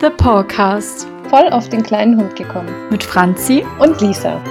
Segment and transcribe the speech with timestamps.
[0.00, 1.06] The Podcast.
[1.30, 2.68] Voll auf den kleinen Hund gekommen.
[2.90, 4.42] Mit Franzi und Lisa.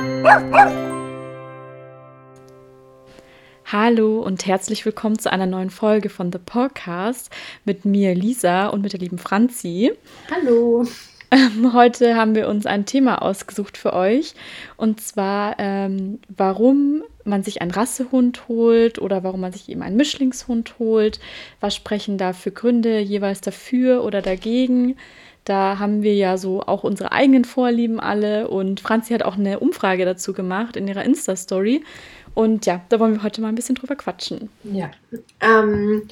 [3.66, 7.30] Hallo und herzlich willkommen zu einer neuen Folge von The Podcast
[7.66, 9.92] mit mir Lisa und mit der lieben Franzi.
[10.32, 10.86] Hallo.
[11.32, 14.36] Ähm, heute haben wir uns ein Thema ausgesucht für euch
[14.78, 19.98] und zwar, ähm, warum man sich einen Rassehund holt oder warum man sich eben einen
[19.98, 21.20] Mischlingshund holt.
[21.60, 24.96] Was sprechen da für Gründe jeweils dafür oder dagegen?
[25.46, 29.60] Da haben wir ja so auch unsere eigenen Vorlieben alle und Franzi hat auch eine
[29.60, 31.84] Umfrage dazu gemacht in ihrer Insta-Story.
[32.34, 34.50] Und ja, da wollen wir heute mal ein bisschen drüber quatschen.
[34.64, 34.90] Ja.
[35.42, 36.08] Ähm,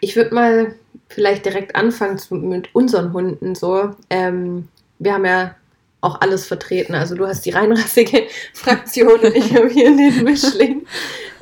[0.00, 0.74] ich würde mal
[1.08, 3.90] vielleicht direkt anfangen zu, mit unseren Hunden so.
[4.10, 4.68] Ähm,
[4.98, 5.54] wir haben ja
[6.00, 6.94] auch alles vertreten.
[6.94, 10.86] Also du hast die reinrassige Fraktion und ich habe hier den Mischling.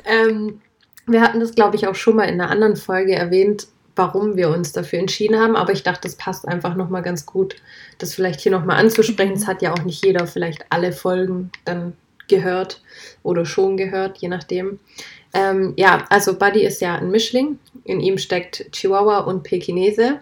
[0.05, 0.61] Ähm,
[1.07, 4.49] wir hatten das, glaube ich, auch schon mal in einer anderen Folge erwähnt, warum wir
[4.49, 5.55] uns dafür entschieden haben.
[5.55, 7.55] Aber ich dachte, das passt einfach nochmal ganz gut,
[7.97, 9.33] das vielleicht hier nochmal anzusprechen.
[9.33, 11.93] Es hat ja auch nicht jeder vielleicht alle Folgen dann
[12.27, 12.81] gehört
[13.23, 14.79] oder schon gehört, je nachdem.
[15.33, 17.59] Ähm, ja, also Buddy ist ja ein Mischling.
[17.83, 20.19] In ihm steckt Chihuahua und Pekinese.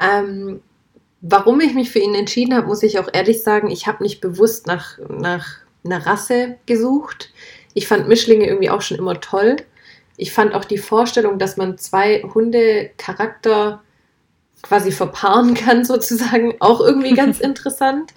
[0.00, 0.60] Ähm,
[1.20, 4.20] warum ich mich für ihn entschieden habe, muss ich auch ehrlich sagen, ich habe nicht
[4.20, 5.46] bewusst nach, nach
[5.84, 7.30] einer Rasse gesucht.
[7.74, 9.56] Ich fand Mischlinge irgendwie auch schon immer toll.
[10.16, 13.82] Ich fand auch die Vorstellung, dass man zwei Hunde-Charakter
[14.62, 18.12] quasi verpaaren kann, sozusagen, auch irgendwie ganz interessant.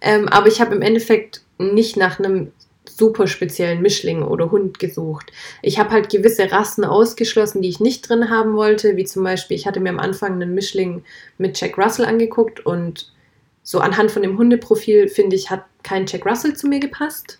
[0.00, 2.52] Ähm, aber ich habe im Endeffekt nicht nach einem
[2.96, 5.32] super speziellen Mischling oder Hund gesucht.
[5.62, 9.56] Ich habe halt gewisse Rassen ausgeschlossen, die ich nicht drin haben wollte, wie zum Beispiel,
[9.56, 11.02] ich hatte mir am Anfang einen Mischling
[11.38, 13.12] mit Jack Russell angeguckt und
[13.62, 17.38] so anhand von dem Hundeprofil finde ich, hat kein Jack Russell zu mir gepasst.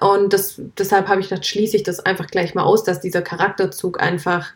[0.00, 3.22] Und das, deshalb habe ich gedacht, schließe ich das einfach gleich mal aus, dass dieser
[3.22, 4.52] Charakterzug einfach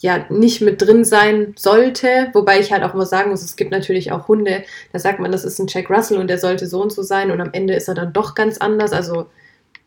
[0.00, 2.28] ja nicht mit drin sein sollte.
[2.34, 5.32] Wobei ich halt auch immer sagen muss, es gibt natürlich auch Hunde, da sagt man,
[5.32, 7.74] das ist ein Jack Russell und der sollte so und so sein und am Ende
[7.74, 8.92] ist er dann doch ganz anders.
[8.92, 9.26] Also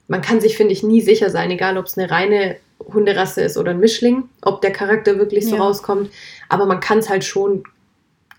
[0.08, 2.58] man kann sich, finde ich, nie sicher sein, egal ob es eine reine
[2.94, 5.62] Hunderasse ist oder ein Mischling, ob der Charakter wirklich so ja.
[5.62, 6.10] rauskommt.
[6.50, 7.64] Aber man kann es halt schon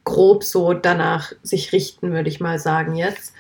[0.04, 3.34] grob so danach sich richten, würde ich mal sagen jetzt.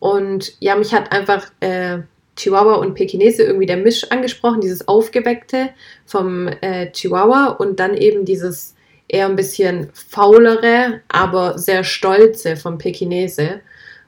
[0.00, 1.98] Und ja, mich hat einfach äh,
[2.38, 5.70] Chihuahua und Pekinese irgendwie der Misch angesprochen, dieses Aufgeweckte
[6.06, 8.74] vom äh, Chihuahua und dann eben dieses
[9.08, 13.60] eher ein bisschen faulere, aber sehr stolze vom Pekinese.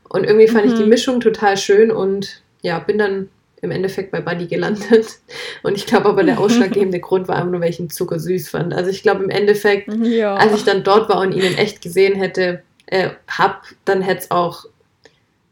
[0.09, 0.73] Und irgendwie fand mhm.
[0.73, 0.91] ich die mhm.
[0.91, 3.29] Mischung total schön und ja, bin dann
[3.63, 5.19] im Endeffekt bei Buddy gelandet.
[5.63, 8.73] Und ich glaube aber, der ausschlaggebende Grund war einfach nur, weil ich ihn zuckersüß fand.
[8.73, 10.35] Also ich glaube im Endeffekt, ja.
[10.35, 14.21] als ich dann dort war und ihn in echt gesehen hätte, äh, hab, dann hätte
[14.21, 14.65] es auch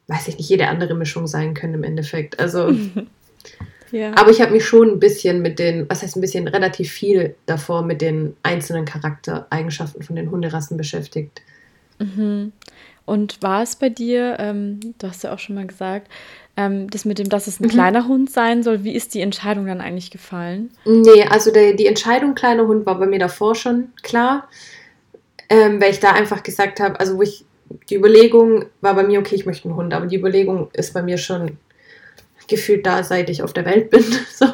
[0.09, 2.41] weiß ich nicht, jede andere Mischung sein können im Endeffekt.
[2.41, 2.75] Also,
[3.93, 4.13] ja.
[4.17, 7.37] aber ich habe mich schon ein bisschen mit den, was heißt ein bisschen, relativ viel
[7.47, 11.43] davor mit den einzelnen Charaktereigenschaften von den Hunderassen beschäftigt.
[11.99, 12.53] Mhm.
[13.05, 16.11] Und war es bei dir, ähm, du hast ja auch schon mal gesagt,
[16.59, 17.71] ähm, das mit dem, dass es ein mhm.
[17.71, 20.71] kleiner Hund sein soll, wie ist die Entscheidung dann eigentlich gefallen?
[20.85, 24.49] Nee, also der, die Entscheidung kleiner Hund war bei mir davor schon klar,
[25.49, 27.47] ähm, weil ich da einfach gesagt habe, also wo ich
[27.91, 31.03] die Überlegung war bei mir, okay, ich möchte einen Hund, aber die Überlegung ist bei
[31.03, 31.59] mir schon
[32.49, 34.05] gefühlt da, seit ich auf der Welt bin.
[34.35, 34.47] So.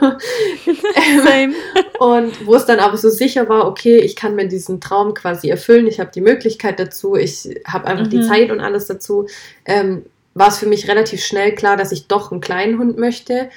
[1.98, 5.48] Und wo es dann aber so sicher war, okay, ich kann mir diesen Traum quasi
[5.48, 8.10] erfüllen, ich habe die Möglichkeit dazu, ich habe einfach mhm.
[8.10, 9.26] die Zeit und alles dazu,
[9.64, 10.04] ähm,
[10.34, 13.50] war es für mich relativ schnell klar, dass ich doch einen kleinen Hund möchte,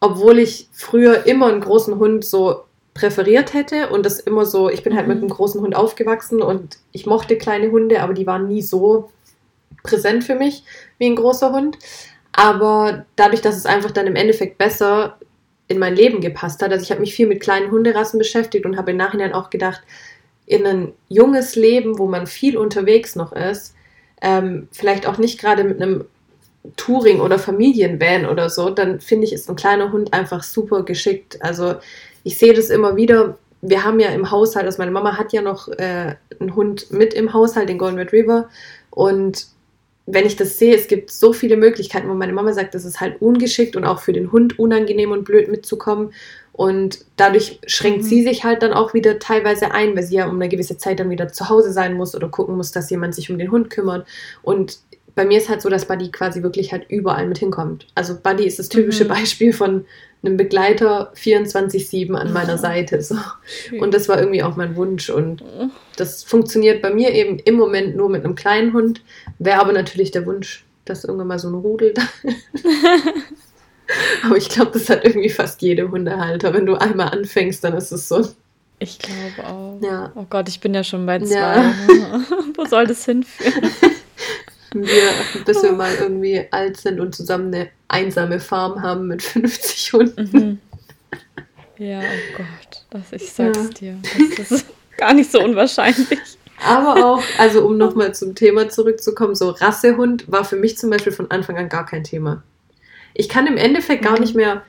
[0.00, 4.84] obwohl ich früher immer einen großen Hund so präferiert hätte und das immer so, ich
[4.84, 5.24] bin halt mit mhm.
[5.24, 9.10] einem großen Hund aufgewachsen und ich mochte kleine Hunde, aber die waren nie so
[9.82, 10.64] präsent für mich
[10.98, 11.76] wie ein großer Hund.
[12.32, 15.18] Aber dadurch, dass es einfach dann im Endeffekt besser
[15.68, 18.76] in mein Leben gepasst hat, also ich habe mich viel mit kleinen Hunderassen beschäftigt und
[18.76, 19.82] habe im Nachhinein auch gedacht,
[20.46, 23.74] in ein junges Leben, wo man viel unterwegs noch ist,
[24.20, 26.04] ähm, vielleicht auch nicht gerade mit einem
[26.76, 31.42] Touring- oder Familienvan oder so, dann finde ich, ist ein kleiner Hund einfach super geschickt.
[31.42, 31.76] Also
[32.24, 33.38] ich sehe das immer wieder.
[33.62, 37.14] Wir haben ja im Haushalt, also meine Mama hat ja noch äh, einen Hund mit
[37.14, 38.48] im Haushalt, den Golden Retriever.
[38.90, 39.46] Und
[40.06, 43.00] wenn ich das sehe, es gibt so viele Möglichkeiten, wo meine Mama sagt, das ist
[43.00, 46.12] halt ungeschickt und auch für den Hund unangenehm und blöd mitzukommen.
[46.52, 48.08] Und dadurch schränkt mhm.
[48.08, 51.00] sie sich halt dann auch wieder teilweise ein, weil sie ja um eine gewisse Zeit
[51.00, 53.70] dann wieder zu Hause sein muss oder gucken muss, dass jemand sich um den Hund
[53.70, 54.06] kümmert.
[54.42, 54.78] Und
[55.14, 57.86] bei mir ist halt so, dass Buddy quasi wirklich halt überall mit hinkommt.
[57.94, 59.08] Also Buddy ist das typische mhm.
[59.08, 59.84] Beispiel von
[60.22, 63.00] einem Begleiter 24-7 an meiner Seite.
[63.02, 63.16] So.
[63.78, 65.10] Und das war irgendwie auch mein Wunsch.
[65.10, 65.44] Und
[65.96, 69.02] das funktioniert bei mir eben im Moment nur mit einem kleinen Hund.
[69.38, 72.02] Wäre aber natürlich der Wunsch, dass irgendwann mal so ein Rudel da
[74.24, 76.54] Aber ich glaube, das hat irgendwie fast jede Hundehalter.
[76.54, 78.26] Wenn du einmal anfängst, dann ist es so.
[78.78, 79.78] Ich glaube auch.
[79.82, 80.12] Ja.
[80.14, 81.34] Oh Gott, ich bin ja schon bei zwei.
[81.34, 81.72] Ja.
[82.56, 83.70] Wo soll das hinführen?
[84.74, 89.92] Wir, bis wir mal irgendwie alt sind und zusammen eine einsame Farm haben mit 50
[89.92, 90.30] Hunden.
[90.32, 90.58] Mhm.
[91.78, 93.68] Ja, oh Gott, das, ich sag's ja.
[93.68, 93.98] dir.
[94.36, 94.66] Das ist
[94.96, 96.18] gar nicht so unwahrscheinlich.
[96.64, 101.12] Aber auch, also um nochmal zum Thema zurückzukommen, so Rassehund war für mich zum Beispiel
[101.12, 102.42] von Anfang an gar kein Thema.
[103.12, 104.20] Ich kann im Endeffekt gar mhm.
[104.20, 104.62] nicht mehr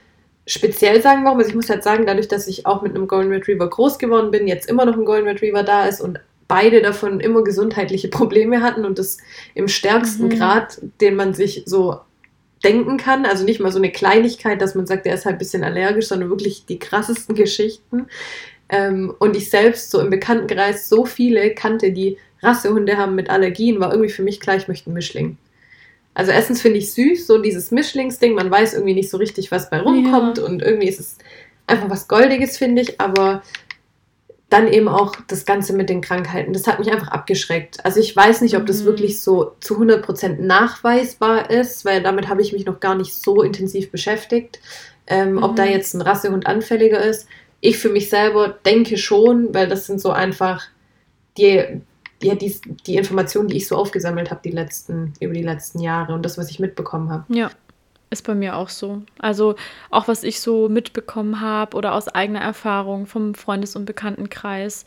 [0.48, 1.38] speziell sagen, warum.
[1.38, 4.32] Also ich muss halt sagen, dadurch, dass ich auch mit einem Golden Retriever groß geworden
[4.32, 8.62] bin, jetzt immer noch ein Golden Retriever da ist und beide davon immer gesundheitliche Probleme
[8.62, 9.18] hatten und das
[9.54, 10.38] im stärksten mhm.
[10.38, 12.00] Grad, den man sich so
[12.64, 13.26] denken kann.
[13.26, 16.08] Also nicht mal so eine Kleinigkeit, dass man sagt, der ist halt ein bisschen allergisch,
[16.08, 18.08] sondern wirklich die krassesten Geschichten.
[18.70, 23.80] Ähm, und ich selbst so im Bekanntenkreis so viele kannte, die Rassehunde haben mit Allergien,
[23.80, 25.38] war irgendwie für mich klar, ich möchte einen Mischling.
[26.14, 29.70] Also erstens finde ich süß, so dieses Mischlingsding, man weiß irgendwie nicht so richtig, was
[29.70, 30.46] bei rumkommt ja.
[30.46, 31.18] und irgendwie ist es
[31.68, 33.44] einfach was Goldiges, finde ich, aber
[34.50, 36.54] dann eben auch das Ganze mit den Krankheiten.
[36.54, 37.84] Das hat mich einfach abgeschreckt.
[37.84, 38.86] Also ich weiß nicht, ob das mhm.
[38.86, 43.42] wirklich so zu 100% nachweisbar ist, weil damit habe ich mich noch gar nicht so
[43.42, 44.60] intensiv beschäftigt,
[45.08, 45.44] ähm, mhm.
[45.44, 45.72] ob da mhm.
[45.72, 47.28] jetzt ein Rassehund anfälliger ist.
[47.60, 50.64] Ich für mich selber denke schon, weil das sind so einfach
[51.38, 51.82] die,
[52.22, 52.56] ja, die,
[52.86, 56.38] die Informationen, die ich so aufgesammelt habe die letzten, über die letzten Jahre und das,
[56.38, 57.26] was ich mitbekommen habe.
[57.34, 57.50] Ja.
[58.16, 59.02] Ist bei mir auch so.
[59.20, 59.56] Also
[59.90, 64.86] auch was ich so mitbekommen habe oder aus eigener Erfahrung vom Freundes- und Bekanntenkreis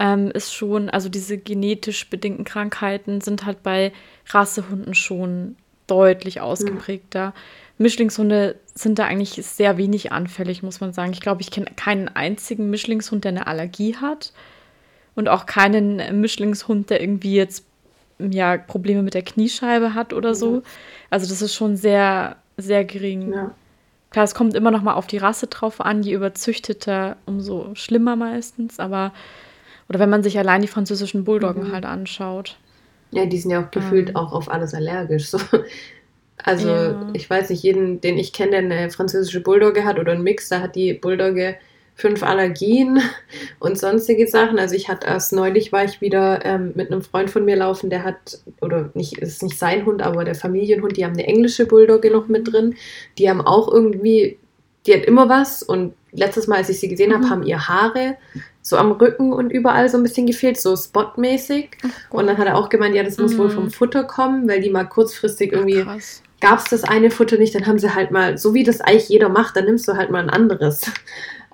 [0.00, 3.92] ähm, ist schon, also diese genetisch bedingten Krankheiten sind halt bei
[4.30, 5.54] Rassehunden schon
[5.86, 7.28] deutlich ausgeprägter.
[7.28, 7.84] Mhm.
[7.84, 11.12] Mischlingshunde sind da eigentlich sehr wenig anfällig, muss man sagen.
[11.12, 14.32] Ich glaube, ich kenne keinen einzigen Mischlingshund, der eine Allergie hat.
[15.14, 17.64] Und auch keinen Mischlingshund, der irgendwie jetzt
[18.18, 20.64] ja, Probleme mit der Kniescheibe hat oder so.
[21.10, 23.32] Also das ist schon sehr sehr gering.
[23.32, 23.54] Ja.
[24.10, 26.02] Klar, es kommt immer noch mal auf die Rasse drauf an.
[26.02, 28.78] Je überzüchteter, umso schlimmer meistens.
[28.78, 29.12] Aber,
[29.88, 31.72] oder wenn man sich allein die französischen Bulldoggen mhm.
[31.72, 32.56] halt anschaut.
[33.10, 34.16] Ja, die sind ja auch gefühlt ähm.
[34.16, 35.28] auch auf alles allergisch.
[35.28, 35.38] So.
[36.44, 37.08] Also, ja.
[37.14, 40.48] ich weiß nicht, jeden, den ich kenne, der eine französische Bulldogge hat oder einen Mix,
[40.48, 41.56] da hat die Bulldogge
[41.96, 43.00] fünf Allergien
[43.58, 44.58] und sonstige Sachen.
[44.58, 47.88] Also ich hatte erst neulich war ich wieder ähm, mit einem Freund von mir laufen,
[47.88, 51.64] der hat, oder nicht, ist nicht sein Hund, aber der Familienhund, die haben eine englische
[51.64, 52.74] Bulldogge noch mit drin.
[53.18, 54.38] Die haben auch irgendwie,
[54.86, 57.30] die hat immer was und letztes Mal, als ich sie gesehen habe, mhm.
[57.30, 58.16] haben ihr Haare
[58.60, 61.70] so am Rücken und überall so ein bisschen gefehlt, so spotmäßig.
[62.10, 63.38] Oh und dann hat er auch gemeint, ja, das muss mhm.
[63.38, 65.84] wohl vom Futter kommen, weil die mal kurzfristig irgendwie
[66.40, 69.08] gab es das eine Futter nicht, dann haben sie halt mal, so wie das eigentlich
[69.08, 70.82] jeder macht, dann nimmst du halt mal ein anderes.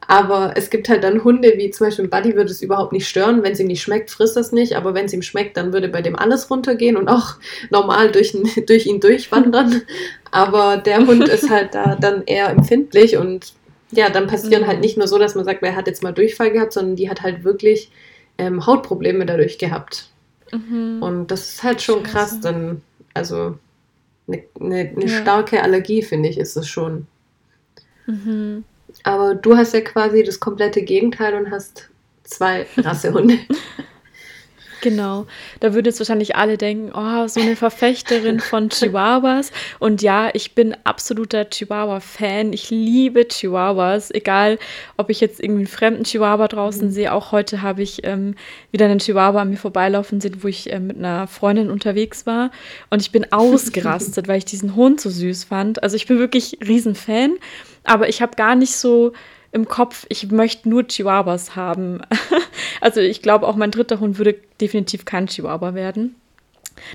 [0.08, 3.42] Aber es gibt halt dann Hunde, wie zum Beispiel Buddy würde es überhaupt nicht stören.
[3.42, 4.76] Wenn es ihm nicht schmeckt, frisst es nicht.
[4.76, 7.36] Aber wenn es ihm schmeckt, dann würde bei dem alles runtergehen und auch
[7.70, 9.82] normal durch, durch ihn durchwandern.
[10.30, 13.52] Aber der Hund ist halt da dann eher empfindlich und
[13.90, 14.82] ja, dann passieren halt mhm.
[14.82, 17.20] nicht nur so, dass man sagt, wer hat jetzt mal Durchfall gehabt, sondern die hat
[17.20, 17.90] halt wirklich
[18.38, 20.08] ähm, Hautprobleme dadurch gehabt.
[20.50, 21.02] Mhm.
[21.02, 22.12] Und das ist halt schon Scheiße.
[22.12, 22.80] krass, dann,
[23.12, 23.58] also
[24.26, 25.20] eine, eine, eine ja.
[25.20, 27.06] starke Allergie, finde ich, ist es schon.
[28.06, 28.64] Mhm.
[29.04, 31.90] Aber du hast ja quasi das komplette Gegenteil und hast
[32.24, 33.38] zwei Rassehunde.
[34.82, 35.26] Genau.
[35.60, 39.52] Da würden jetzt wahrscheinlich alle denken, oh, so eine Verfechterin von Chihuahuas.
[39.78, 42.52] Und ja, ich bin absoluter Chihuahua-Fan.
[42.52, 44.10] Ich liebe Chihuahuas.
[44.10, 44.58] Egal,
[44.96, 46.90] ob ich jetzt irgendwie einen fremden Chihuahua draußen mhm.
[46.90, 47.12] sehe.
[47.12, 48.34] Auch heute habe ich ähm,
[48.72, 52.50] wieder einen Chihuahua an mir vorbeilaufen sehen, wo ich äh, mit einer Freundin unterwegs war.
[52.90, 55.80] Und ich bin ausgerastet, weil ich diesen Hund so süß fand.
[55.84, 57.36] Also ich bin wirklich Riesenfan.
[57.84, 59.12] Aber ich habe gar nicht so
[59.52, 62.00] im Kopf, ich möchte nur Chihuahuas haben.
[62.80, 66.16] also ich glaube, auch mein dritter Hund würde definitiv kein Chihuahua werden.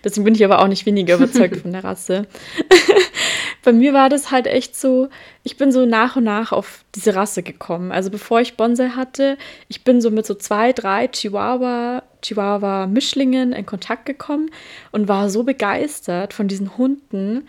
[0.03, 2.27] Deswegen bin ich aber auch nicht weniger überzeugt von der Rasse.
[3.63, 5.09] Bei mir war das halt echt so,
[5.43, 7.91] ich bin so nach und nach auf diese Rasse gekommen.
[7.91, 9.37] Also bevor ich Bonsai hatte,
[9.67, 14.49] ich bin so mit so zwei, drei Chihuahua, Chihuahua-Mischlingen in Kontakt gekommen
[14.91, 17.47] und war so begeistert von diesen Hunden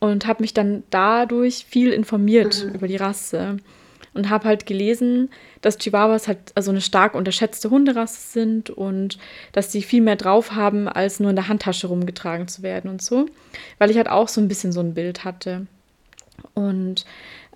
[0.00, 2.74] und habe mich dann dadurch viel informiert mhm.
[2.74, 3.58] über die Rasse
[4.14, 9.18] und habe halt gelesen, dass Chihuahuas halt also eine stark unterschätzte Hunderasse sind und
[9.52, 13.02] dass sie viel mehr drauf haben, als nur in der Handtasche rumgetragen zu werden und
[13.02, 13.26] so,
[13.78, 15.66] weil ich halt auch so ein bisschen so ein Bild hatte.
[16.54, 17.04] Und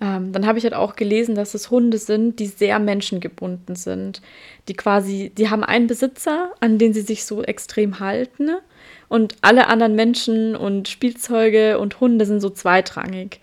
[0.01, 4.21] ähm, dann habe ich halt auch gelesen, dass es Hunde sind, die sehr menschengebunden sind,
[4.67, 8.51] die quasi, die haben einen Besitzer, an den sie sich so extrem halten
[9.07, 13.39] und alle anderen Menschen und Spielzeuge und Hunde sind so zweitrangig.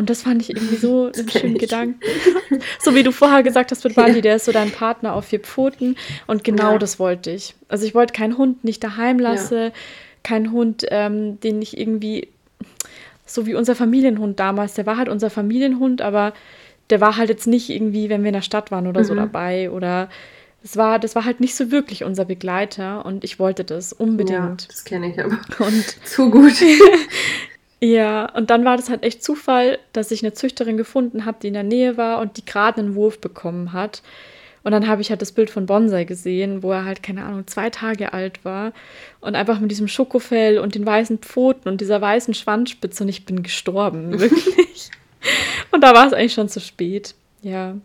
[0.00, 2.00] Und das fand ich irgendwie so einen schönen Gedanken.
[2.80, 4.20] so wie du vorher gesagt hast mit Bali, ja.
[4.22, 5.96] der ist so dein Partner auf vier Pfoten.
[6.26, 6.78] Und genau ja.
[6.78, 7.54] das wollte ich.
[7.68, 9.72] Also ich wollte keinen Hund nicht daheim lasse, ja.
[10.22, 12.28] keinen Hund, ähm, den ich irgendwie,
[13.26, 16.32] so wie unser Familienhund damals, der war halt unser Familienhund, aber
[16.88, 19.04] der war halt jetzt nicht irgendwie, wenn wir in der Stadt waren oder mhm.
[19.04, 20.08] so dabei oder
[20.62, 24.38] das war, das war halt nicht so wirklich unser Begleiter und ich wollte das unbedingt.
[24.38, 25.38] Ja, das kenne ich aber.
[25.58, 26.54] Und zu gut.
[27.80, 31.48] Ja, und dann war das halt echt Zufall, dass ich eine Züchterin gefunden habe, die
[31.48, 34.02] in der Nähe war und die gerade einen Wurf bekommen hat.
[34.62, 37.46] Und dann habe ich halt das Bild von Bonsai gesehen, wo er halt, keine Ahnung,
[37.46, 38.72] zwei Tage alt war.
[39.20, 43.24] Und einfach mit diesem Schokofell und den weißen Pfoten und dieser weißen Schwanzspitze und ich
[43.24, 44.90] bin gestorben, wirklich.
[45.70, 47.14] und da war es eigentlich schon zu spät.
[47.40, 47.76] Ja.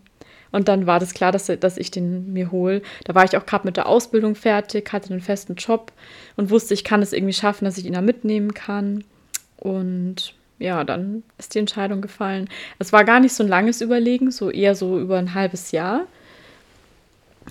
[0.52, 2.82] Und dann war das klar, dass, dass ich den mir hole.
[3.04, 5.92] Da war ich auch gerade mit der Ausbildung fertig, hatte einen festen Job
[6.36, 9.04] und wusste, ich kann es irgendwie schaffen, dass ich ihn da mitnehmen kann.
[9.66, 12.48] Und ja, dann ist die Entscheidung gefallen.
[12.78, 16.06] Es war gar nicht so ein langes Überlegen, so eher so über ein halbes Jahr.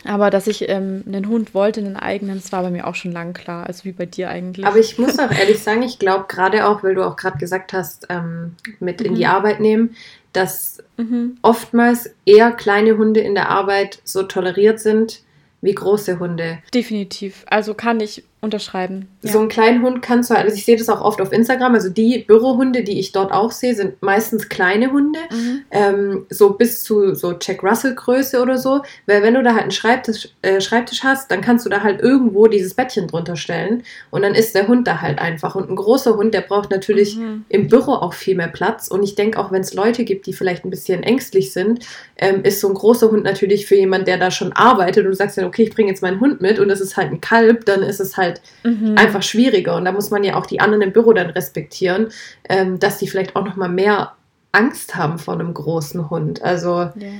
[0.05, 3.12] Aber dass ich ähm, einen Hund wollte, einen eigenen, das war bei mir auch schon
[3.12, 4.65] lang klar, also wie bei dir eigentlich.
[4.65, 7.74] Aber ich muss auch ehrlich sagen, ich glaube gerade auch, weil du auch gerade gesagt
[7.74, 9.05] hast, ähm, mit mhm.
[9.07, 9.29] in die mhm.
[9.29, 9.95] Arbeit nehmen,
[10.31, 11.38] dass mhm.
[11.41, 15.22] oftmals eher kleine Hunde in der Arbeit so toleriert sind
[15.62, 16.60] wie große Hunde.
[16.74, 17.43] Definitiv.
[17.48, 19.10] Also kann ich unterschreiben.
[19.22, 19.34] Ja.
[19.34, 21.90] So einen kleinen Hund kannst du, also ich sehe das auch oft auf Instagram, also
[21.90, 25.62] die Bürohunde, die ich dort auch sehe, sind meistens kleine Hunde, mhm.
[25.72, 29.64] ähm, so bis zu so Jack Russell Größe oder so, weil wenn du da halt
[29.64, 33.84] einen Schreibtisch, äh, Schreibtisch hast, dann kannst du da halt irgendwo dieses Bettchen drunter stellen
[34.12, 37.18] und dann ist der Hund da halt einfach und ein großer Hund, der braucht natürlich
[37.18, 37.44] mhm.
[37.50, 40.34] im Büro auch viel mehr Platz und ich denke auch, wenn es Leute gibt, die
[40.34, 41.86] vielleicht ein bisschen ängstlich sind,
[42.18, 45.16] ähm, ist so ein großer Hund natürlich für jemanden, der da schon arbeitet und du
[45.16, 47.66] sagst dann, okay, ich bringe jetzt meinen Hund mit und das ist halt ein Kalb,
[47.66, 48.98] dann ist es halt halt mhm.
[48.98, 49.75] einfach schwieriger.
[49.75, 52.10] Und da muss man ja auch die anderen im Büro dann respektieren,
[52.50, 54.13] ähm, dass die vielleicht auch noch mal mehr
[54.51, 56.42] Angst haben vor einem großen Hund.
[56.42, 57.12] Also ja.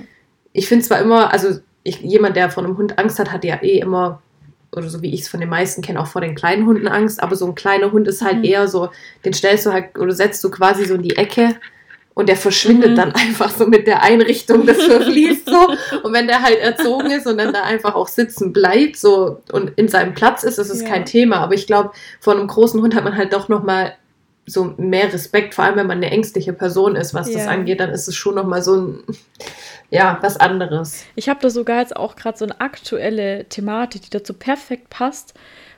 [0.53, 3.62] ich finde zwar immer, also ich, jemand, der vor einem Hund Angst hat, hat ja
[3.62, 4.22] eh immer
[4.72, 7.24] oder so wie ich es von den meisten kenne, auch vor den kleinen Hunden Angst,
[7.24, 8.43] aber so ein kleiner Hund ist halt mhm.
[8.43, 8.89] eher so,
[9.24, 11.55] den stellst du halt oder setzt du quasi so in die Ecke
[12.15, 12.95] und der verschwindet mhm.
[12.95, 15.67] dann einfach so mit der Einrichtung, das verfließt so.
[16.01, 19.72] Und wenn der halt erzogen ist und dann da einfach auch sitzen bleibt so und
[19.75, 20.88] in seinem Platz ist, ist ja.
[20.88, 21.38] kein Thema.
[21.38, 23.93] Aber ich glaube, vor einem großen Hund hat man halt doch nochmal
[24.48, 27.39] so mehr Respekt, vor allem wenn man eine ängstliche Person ist, was ja.
[27.39, 29.03] das angeht, dann ist es schon nochmal so ein,
[29.89, 31.03] ja, was anderes.
[31.15, 35.34] Ich habe da sogar jetzt auch gerade so eine aktuelle Thematik, die dazu perfekt passt.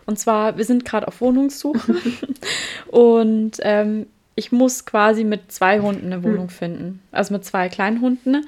[0.05, 1.95] Und zwar, wir sind gerade auf Wohnungssuche
[2.87, 6.49] und ähm, ich muss quasi mit zwei Hunden eine Wohnung hm.
[6.49, 7.01] finden.
[7.11, 8.45] Also mit zwei kleinen Hunden.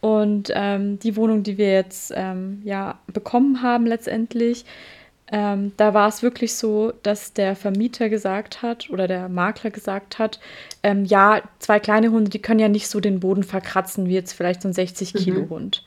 [0.00, 4.64] Und ähm, die Wohnung, die wir jetzt ähm, ja bekommen haben letztendlich,
[5.30, 10.18] ähm, da war es wirklich so, dass der Vermieter gesagt hat oder der Makler gesagt
[10.18, 10.40] hat,
[10.82, 14.32] ähm, ja, zwei kleine Hunde, die können ja nicht so den Boden verkratzen wie jetzt
[14.32, 15.50] vielleicht so ein 60 Kilo mhm.
[15.50, 15.84] Hund.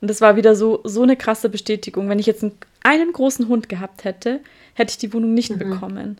[0.00, 2.08] Und das war wieder so, so eine krasse Bestätigung.
[2.08, 2.52] Wenn ich jetzt einen,
[2.82, 4.40] einen großen Hund gehabt hätte,
[4.74, 5.58] hätte ich die Wohnung nicht mhm.
[5.58, 6.18] bekommen.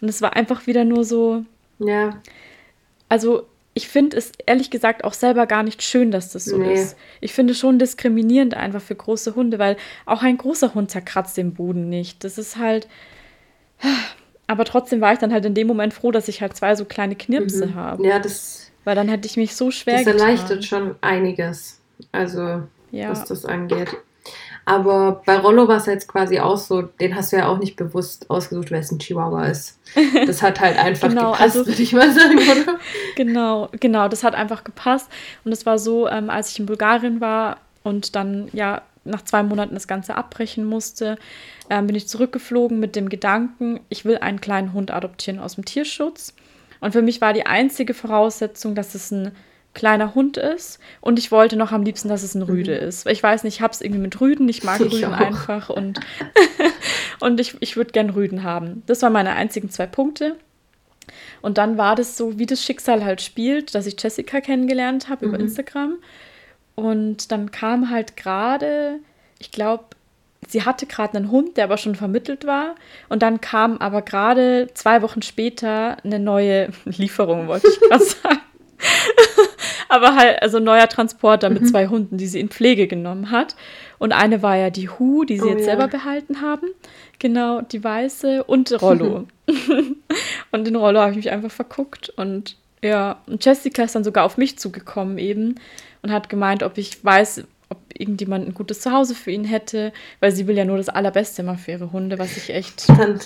[0.00, 1.44] Und es war einfach wieder nur so,
[1.78, 2.20] ja.
[3.08, 6.74] Also ich finde es ehrlich gesagt auch selber gar nicht schön, dass das so nee.
[6.74, 6.96] ist.
[7.20, 9.76] Ich finde schon diskriminierend einfach für große Hunde, weil
[10.06, 12.22] auch ein großer Hund zerkratzt den Boden nicht.
[12.22, 12.88] Das ist halt.
[14.46, 16.84] Aber trotzdem war ich dann halt in dem Moment froh, dass ich halt zwei so
[16.84, 17.74] kleine Knirpse mhm.
[17.74, 18.06] habe.
[18.06, 18.70] Ja, das.
[18.84, 20.62] Weil dann hätte ich mich so schwer Das erleichtert getan.
[20.62, 21.80] schon einiges.
[22.12, 23.08] Also, ja.
[23.08, 23.96] was das angeht.
[24.66, 27.76] Aber bei Rollo war es jetzt quasi auch so, den hast du ja auch nicht
[27.76, 29.78] bewusst ausgesucht, wer es ein Chihuahua ist.
[30.26, 32.78] Das hat halt einfach genau, gepasst, also, würde ich mal sagen, oder?
[33.16, 35.10] Genau, genau, das hat einfach gepasst.
[35.44, 39.42] Und es war so, ähm, als ich in Bulgarien war und dann ja nach zwei
[39.42, 41.18] Monaten das Ganze abbrechen musste,
[41.68, 45.64] ähm, bin ich zurückgeflogen mit dem Gedanken, ich will einen kleinen Hund adoptieren aus dem
[45.64, 46.34] Tierschutz.
[46.80, 49.32] Und für mich war die einzige Voraussetzung, dass es ein
[49.74, 52.88] kleiner Hund ist und ich wollte noch am liebsten, dass es ein Rüde mhm.
[52.88, 53.06] ist.
[53.06, 55.18] Ich weiß nicht, ich habe es irgendwie mit Rüden, ich mag ich Rüden auch.
[55.18, 56.00] einfach und,
[57.20, 58.82] und ich, ich würde gern Rüden haben.
[58.86, 60.36] Das waren meine einzigen zwei Punkte.
[61.42, 65.26] Und dann war das so, wie das Schicksal halt spielt, dass ich Jessica kennengelernt habe
[65.26, 65.34] mhm.
[65.34, 65.98] über Instagram.
[66.74, 69.00] Und dann kam halt gerade,
[69.38, 69.84] ich glaube,
[70.48, 72.74] sie hatte gerade einen Hund, der aber schon vermittelt war.
[73.08, 78.40] Und dann kam aber gerade zwei Wochen später eine neue Lieferung, wollte ich gerade sagen.
[79.88, 81.54] Aber halt, also neuer Transporter mhm.
[81.54, 83.56] mit zwei Hunden, die sie in Pflege genommen hat.
[83.98, 85.76] Und eine war ja die Hu, die sie oh, jetzt ja.
[85.76, 86.68] selber behalten haben.
[87.18, 89.26] Genau, die weiße und Rollo.
[90.52, 92.10] und in Rollo habe ich mich einfach verguckt.
[92.10, 95.54] Und ja, und Jessica ist dann sogar auf mich zugekommen eben
[96.02, 100.32] und hat gemeint, ob ich weiß, ob irgendjemand ein gutes Zuhause für ihn hätte, weil
[100.32, 102.88] sie will ja nur das Allerbeste immer für ihre Hunde, was ich echt.
[102.88, 103.20] Dann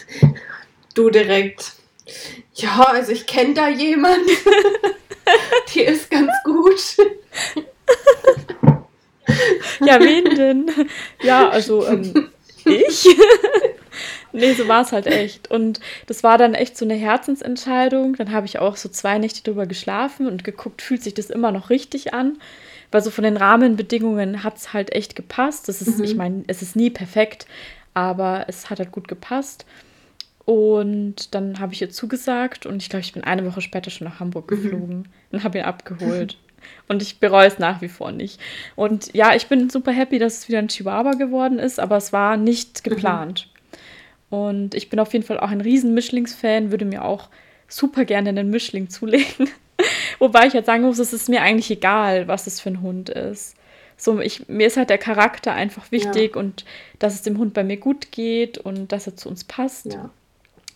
[0.95, 1.73] du direkt.
[2.55, 4.29] Ja, also ich kenne da jemanden.
[5.75, 6.97] Die ist ganz gut.
[9.81, 10.71] ja, wen denn?
[11.23, 12.31] Ja, also ähm,
[12.65, 13.07] ich.
[14.33, 15.51] nee, so war es halt echt.
[15.51, 18.17] Und das war dann echt so eine Herzensentscheidung.
[18.17, 21.53] Dann habe ich auch so zwei Nächte drüber geschlafen und geguckt, fühlt sich das immer
[21.53, 22.39] noch richtig an.
[22.91, 25.69] Weil so von den Rahmenbedingungen hat es halt echt gepasst.
[25.69, 26.05] Das ist, mhm.
[26.05, 27.47] ich meine, es ist nie perfekt,
[27.93, 29.67] aber es hat halt gut gepasst.
[30.49, 34.07] Und dann habe ich ihr zugesagt und ich glaube, ich bin eine Woche später schon
[34.09, 34.57] nach Hamburg mhm.
[34.57, 35.05] geflogen mhm.
[35.31, 36.39] und habe ihn abgeholt.
[36.89, 38.41] Und ich bereue es nach wie vor nicht.
[38.75, 42.13] Und ja, ich bin super happy, dass es wieder ein Chihuahua geworden ist, aber es
[42.13, 42.91] war nicht mhm.
[42.91, 43.49] geplant.
[44.31, 44.37] Mhm.
[44.37, 47.29] Und ich bin auf jeden Fall auch ein riesen Mischlingsfan, würde mir auch
[47.69, 49.49] super gerne einen Mischling zulegen.
[50.19, 53.11] Wobei ich jetzt sagen muss, es ist mir eigentlich egal, was es für ein Hund
[53.11, 53.55] ist.
[53.97, 56.41] So, ich, mir ist halt der Charakter einfach wichtig ja.
[56.41, 56.65] und
[56.99, 59.93] dass es dem Hund bei mir gut geht und dass er zu uns passt.
[59.93, 60.11] Ja.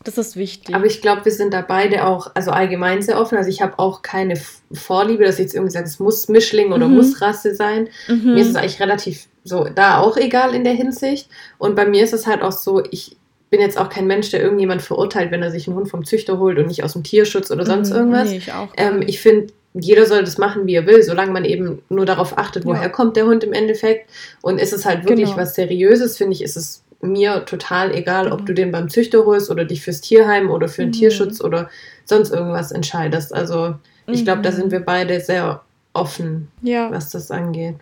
[0.04, 0.74] Das ist wichtig.
[0.74, 3.38] Aber ich glaube, wir sind da beide auch, also allgemein sehr offen.
[3.38, 4.34] Also ich habe auch keine
[4.72, 6.96] Vorliebe, dass ich jetzt irgendwie sage, es muss Mischling oder mhm.
[6.96, 7.88] muss Rasse sein.
[8.08, 8.34] Mhm.
[8.34, 11.28] Mir ist es eigentlich relativ so da auch egal in der Hinsicht.
[11.58, 13.16] Und bei mir ist es halt auch so, ich
[13.50, 16.38] bin jetzt auch kein Mensch, der irgendjemand verurteilt, wenn er sich einen Hund vom Züchter
[16.38, 17.96] holt und nicht aus dem Tierschutz oder sonst mhm.
[17.96, 18.30] irgendwas.
[18.30, 18.68] Nee, ich auch.
[18.76, 22.38] Ähm, ich finde, jeder soll das machen, wie er will, solange man eben nur darauf
[22.38, 22.88] achtet, woher ja.
[22.88, 24.10] kommt der Hund im Endeffekt.
[24.42, 25.40] Und ist es halt wirklich genau.
[25.40, 28.56] was Seriöses, finde ich, ist es mir total egal, ob du mhm.
[28.56, 30.92] den beim Züchter holst oder dich fürs Tierheim oder für den mhm.
[30.92, 31.68] Tierschutz oder
[32.04, 33.34] sonst irgendwas entscheidest.
[33.34, 33.74] Also
[34.06, 36.90] ich glaube, da sind wir beide sehr offen, ja.
[36.90, 37.76] was das angeht.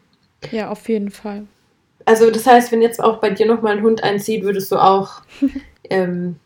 [0.50, 1.47] Ja, auf jeden Fall.
[2.05, 5.23] Also das heißt, wenn jetzt auch bei dir nochmal ein Hund einzieht, würdest du auch,
[5.91, 6.37] ähm,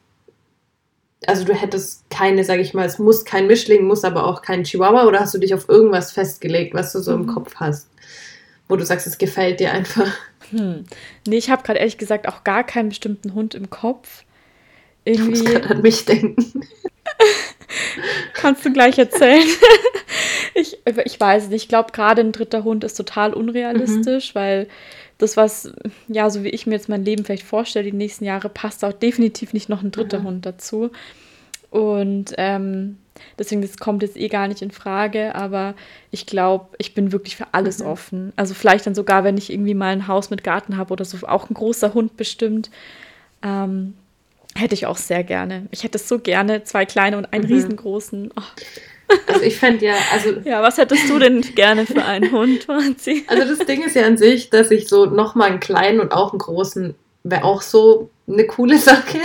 [1.26, 4.64] also du hättest keine, sage ich mal, es muss kein Mischling, muss aber auch kein
[4.64, 7.22] Chihuahua oder hast du dich auf irgendwas festgelegt, was du so mhm.
[7.22, 7.88] im Kopf hast,
[8.68, 10.08] wo du sagst, es gefällt dir einfach?
[10.50, 10.84] Hm.
[11.26, 14.24] Nee, ich habe gerade ehrlich gesagt auch gar keinen bestimmten Hund im Kopf.
[15.04, 15.44] Irgendwie...
[15.44, 16.62] Gerade an mich denken.
[18.34, 19.46] Kannst du gleich erzählen.
[20.54, 21.62] ich, ich weiß nicht.
[21.64, 24.38] Ich glaube, gerade ein dritter Hund ist total unrealistisch, mhm.
[24.38, 24.68] weil
[25.18, 25.72] das, was,
[26.08, 28.92] ja, so wie ich mir jetzt mein Leben vielleicht vorstelle, die nächsten Jahre, passt auch
[28.92, 30.24] definitiv nicht noch ein dritter mhm.
[30.24, 30.90] Hund dazu.
[31.70, 32.98] Und ähm,
[33.38, 35.74] Deswegen, das kommt jetzt eh gar nicht in Frage, aber
[36.10, 37.86] ich glaube, ich bin wirklich für alles mhm.
[37.86, 38.32] offen.
[38.36, 41.26] Also vielleicht dann sogar, wenn ich irgendwie mal ein Haus mit Garten habe oder so,
[41.26, 42.70] auch ein großer Hund bestimmt.
[43.42, 43.94] Ähm,
[44.54, 45.66] hätte ich auch sehr gerne.
[45.70, 47.52] Ich hätte es so gerne, zwei kleine und einen mhm.
[47.52, 48.30] riesengroßen.
[48.36, 48.42] Oh.
[49.26, 50.40] Also ich fände ja, also.
[50.44, 53.24] Ja, was hättest du denn gerne für einen Hund, Franzi?
[53.26, 56.32] Also das Ding ist ja an sich, dass ich so nochmal einen kleinen und auch
[56.32, 59.18] einen großen wäre auch so eine coole Sache.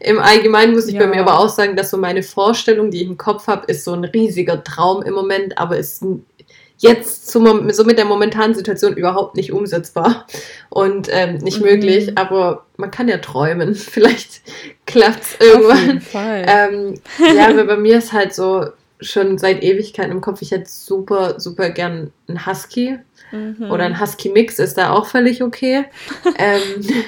[0.00, 1.00] Im Allgemeinen muss ich ja.
[1.00, 3.84] bei mir aber auch sagen, dass so meine Vorstellung, die ich im Kopf habe, ist
[3.84, 6.04] so ein riesiger Traum im Moment, aber ist
[6.78, 10.26] jetzt zum, so mit der momentanen Situation überhaupt nicht umsetzbar
[10.68, 11.66] und ähm, nicht mhm.
[11.66, 12.18] möglich.
[12.18, 13.74] Aber man kann ja träumen.
[13.76, 14.42] Vielleicht
[14.86, 15.76] klappt es irgendwann.
[15.76, 16.46] Auf jeden Fall.
[16.48, 16.94] Ähm,
[17.36, 18.66] ja, aber bei mir ist halt so
[19.00, 22.98] schon seit Ewigkeiten im Kopf, ich hätte super, super gern einen Husky.
[23.32, 23.70] Mhm.
[23.70, 25.84] Oder ein Husky-Mix ist da auch völlig okay.
[26.38, 26.60] Ähm,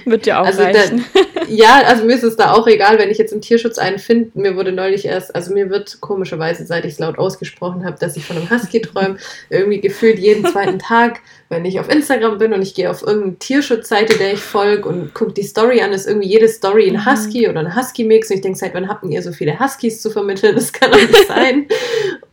[0.04, 1.04] Wird ja auch also reichen.
[1.14, 3.98] Da, ja, also mir ist es da auch egal, wenn ich jetzt im Tierschutz einen
[3.98, 4.30] finde.
[4.34, 8.16] Mir wurde neulich erst, also mir wird komischerweise, seit ich es laut ausgesprochen habe, dass
[8.16, 9.16] ich von einem Husky träume,
[9.50, 13.38] irgendwie gefühlt jeden zweiten Tag, wenn ich auf Instagram bin und ich gehe auf irgendeine
[13.38, 17.06] Tierschutzseite, der ich folge und gucke die Story an, ist irgendwie jede Story ein mhm.
[17.06, 18.30] Husky oder ein Husky-Mix.
[18.30, 20.54] Und ich denke, seit wann habt ihr so viele Huskies zu vermitteln?
[20.54, 21.66] Das kann doch nicht sein.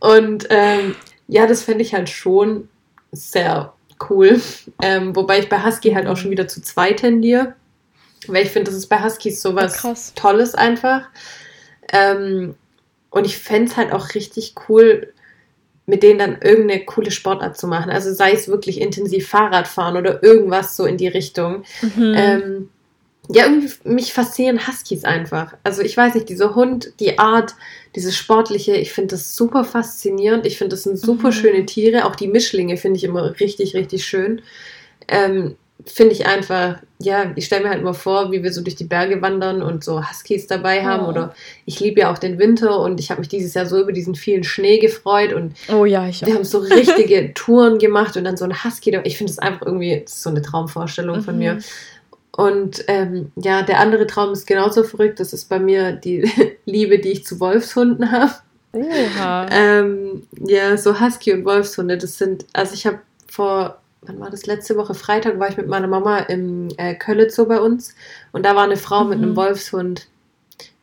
[0.00, 0.94] Und ähm,
[1.28, 2.68] ja, das fände ich halt schon
[3.12, 3.72] sehr
[4.10, 4.40] cool.
[4.82, 7.54] Ähm, wobei ich bei Husky halt auch schon wieder zu zweit tendiere.
[8.26, 11.08] Weil ich finde, das ist bei Huskies sowas ja, Tolles einfach.
[11.92, 12.54] Ähm,
[13.10, 15.12] und ich fände es halt auch richtig cool,
[15.86, 17.90] mit denen dann irgendeine coole Sportart zu machen.
[17.90, 21.64] Also sei es wirklich intensiv Fahrradfahren oder irgendwas so in die Richtung.
[21.82, 22.14] Mhm.
[22.16, 22.68] Ähm,
[23.28, 25.54] ja, irgendwie mich faszinieren Huskies einfach.
[25.62, 27.54] Also ich weiß nicht, dieser Hund, die Art,
[27.94, 30.46] dieses Sportliche, ich finde das super faszinierend.
[30.46, 31.32] Ich finde, das sind super mhm.
[31.32, 32.06] schöne Tiere.
[32.06, 34.42] Auch die Mischlinge finde ich immer richtig, richtig schön.
[35.08, 38.76] Ähm, finde ich einfach, ja, ich stelle mir halt immer vor, wie wir so durch
[38.76, 41.06] die Berge wandern und so Huskies dabei haben.
[41.06, 41.08] Oh.
[41.08, 41.34] Oder
[41.66, 44.14] ich liebe ja auch den Winter und ich habe mich dieses Jahr so über diesen
[44.14, 45.32] vielen Schnee gefreut.
[45.32, 46.28] Und oh ja, ich auch.
[46.28, 48.98] wir haben so richtige Touren gemacht und dann so ein Husky.
[49.04, 51.22] Ich finde das einfach irgendwie, so eine Traumvorstellung mhm.
[51.24, 51.58] von mir.
[52.34, 55.20] Und ähm, ja, der andere Traum ist genauso verrückt.
[55.20, 56.30] Das ist bei mir die
[56.64, 58.32] Liebe, die ich zu Wolfshunden habe.
[58.72, 59.48] Oha.
[59.50, 64.46] Ähm, ja, so Husky und Wolfshunde, das sind, also ich habe vor, wann war das,
[64.46, 67.94] letzte Woche Freitag war ich mit meiner Mama im äh, Köllitz bei uns
[68.32, 69.10] und da war eine Frau mhm.
[69.10, 69.36] mit einem mhm.
[69.36, 70.08] Wolfshund.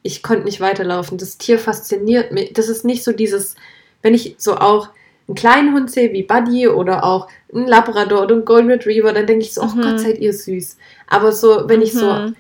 [0.03, 1.17] Ich konnte nicht weiterlaufen.
[1.17, 2.53] Das Tier fasziniert mich.
[2.53, 3.55] Das ist nicht so dieses,
[4.01, 4.89] wenn ich so auch
[5.29, 9.27] einen kleinen Hund sehe wie Buddy oder auch einen Labrador oder einen Golden Retriever, dann
[9.27, 9.81] denke ich so, oh mhm.
[9.81, 10.77] Gott, seid ihr süß.
[11.07, 12.35] Aber so, wenn ich so, mhm.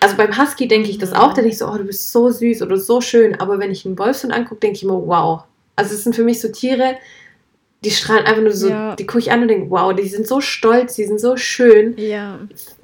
[0.00, 2.30] also beim Husky denke ich das auch, dann denke ich so, oh, du bist so
[2.30, 3.38] süß oder so schön.
[3.38, 5.42] Aber wenn ich einen Wolfshund angucke, denke ich immer, wow.
[5.76, 6.96] Also es sind für mich so Tiere,
[7.84, 8.96] die strahlen einfach nur so, ja.
[8.96, 11.94] die gucke ich an und denke, wow, die sind so stolz, die sind so schön.
[11.98, 12.40] Ja,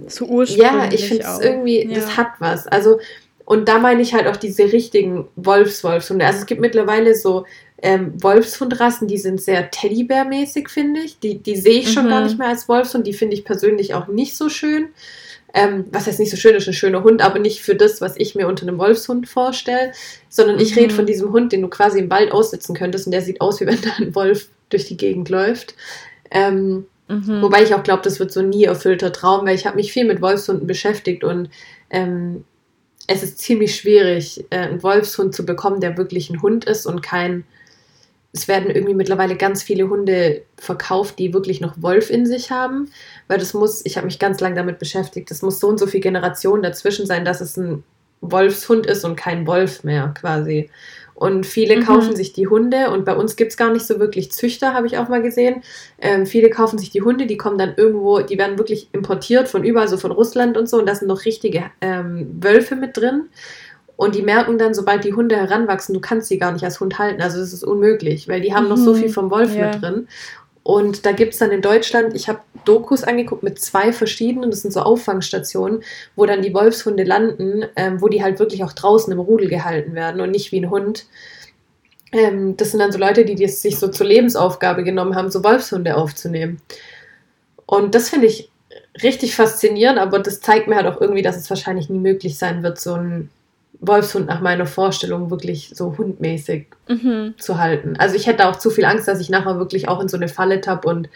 [0.06, 0.72] so ursprünglich.
[0.72, 1.94] Ja, ich finde es irgendwie, ja.
[1.94, 2.66] das hat was.
[2.66, 3.00] Also,
[3.44, 6.24] und da meine ich halt auch diese richtigen Wolfswolfshunde.
[6.24, 7.44] Also es gibt mittlerweile so
[7.82, 11.18] ähm, Wolfshundrassen, die sind sehr Teddybär-mäßig, finde ich.
[11.18, 12.10] Die, die sehe ich schon mhm.
[12.10, 13.06] gar nicht mehr als Wolfshund.
[13.06, 14.88] Die finde ich persönlich auch nicht so schön.
[15.54, 18.16] Ähm, was heißt nicht so schön, ist ein schöner Hund, aber nicht für das, was
[18.16, 19.92] ich mir unter einem Wolfshund vorstelle,
[20.30, 20.96] sondern ich rede mhm.
[20.96, 23.66] von diesem Hund, den du quasi im Wald aussitzen könntest und der sieht aus, wie
[23.66, 25.74] wenn da ein Wolf durch die Gegend läuft.
[26.30, 27.42] Ähm, mhm.
[27.42, 29.92] Wobei ich auch glaube, das wird so ein nie erfüllter Traum, weil ich habe mich
[29.92, 31.50] viel mit Wolfshunden beschäftigt und
[31.90, 32.44] ähm,
[33.06, 37.02] es ist ziemlich schwierig, äh, einen Wolfshund zu bekommen, der wirklich ein Hund ist und
[37.02, 37.44] kein.
[38.34, 42.90] Es werden irgendwie mittlerweile ganz viele Hunde verkauft, die wirklich noch Wolf in sich haben,
[43.28, 45.86] weil das muss, ich habe mich ganz lange damit beschäftigt, das muss so und so
[45.86, 47.84] viele Generationen dazwischen sein, dass es ein
[48.22, 50.70] Wolfshund ist und kein Wolf mehr quasi.
[51.22, 51.84] Und viele mhm.
[51.84, 54.88] kaufen sich die Hunde und bei uns gibt es gar nicht so wirklich Züchter, habe
[54.88, 55.62] ich auch mal gesehen.
[56.00, 59.62] Ähm, viele kaufen sich die Hunde, die kommen dann irgendwo, die werden wirklich importiert von
[59.62, 63.28] überall, so von Russland und so und da sind noch richtige ähm, Wölfe mit drin.
[63.94, 66.98] Und die merken dann, sobald die Hunde heranwachsen, du kannst sie gar nicht als Hund
[66.98, 67.22] halten.
[67.22, 68.70] Also das ist unmöglich, weil die haben mhm.
[68.70, 68.96] noch so mhm.
[68.96, 69.66] viel vom Wolf ja.
[69.66, 70.08] mit drin.
[70.64, 74.62] Und da gibt es dann in Deutschland, ich habe Dokus angeguckt mit zwei verschiedenen, das
[74.62, 75.82] sind so Auffangstationen,
[76.14, 79.94] wo dann die Wolfshunde landen, ähm, wo die halt wirklich auch draußen im Rudel gehalten
[79.94, 81.06] werden und nicht wie ein Hund.
[82.12, 85.42] Ähm, das sind dann so Leute, die es sich so zur Lebensaufgabe genommen haben, so
[85.42, 86.60] Wolfshunde aufzunehmen.
[87.66, 88.50] Und das finde ich
[89.02, 92.62] richtig faszinierend, aber das zeigt mir halt auch irgendwie, dass es wahrscheinlich nie möglich sein
[92.62, 93.30] wird, so ein
[93.82, 97.34] Wolfshund nach meiner Vorstellung wirklich so hundmäßig mhm.
[97.36, 97.96] zu halten.
[97.98, 100.28] Also ich hätte auch zu viel Angst, dass ich nachher wirklich auch in so eine
[100.28, 101.08] Falle tapp und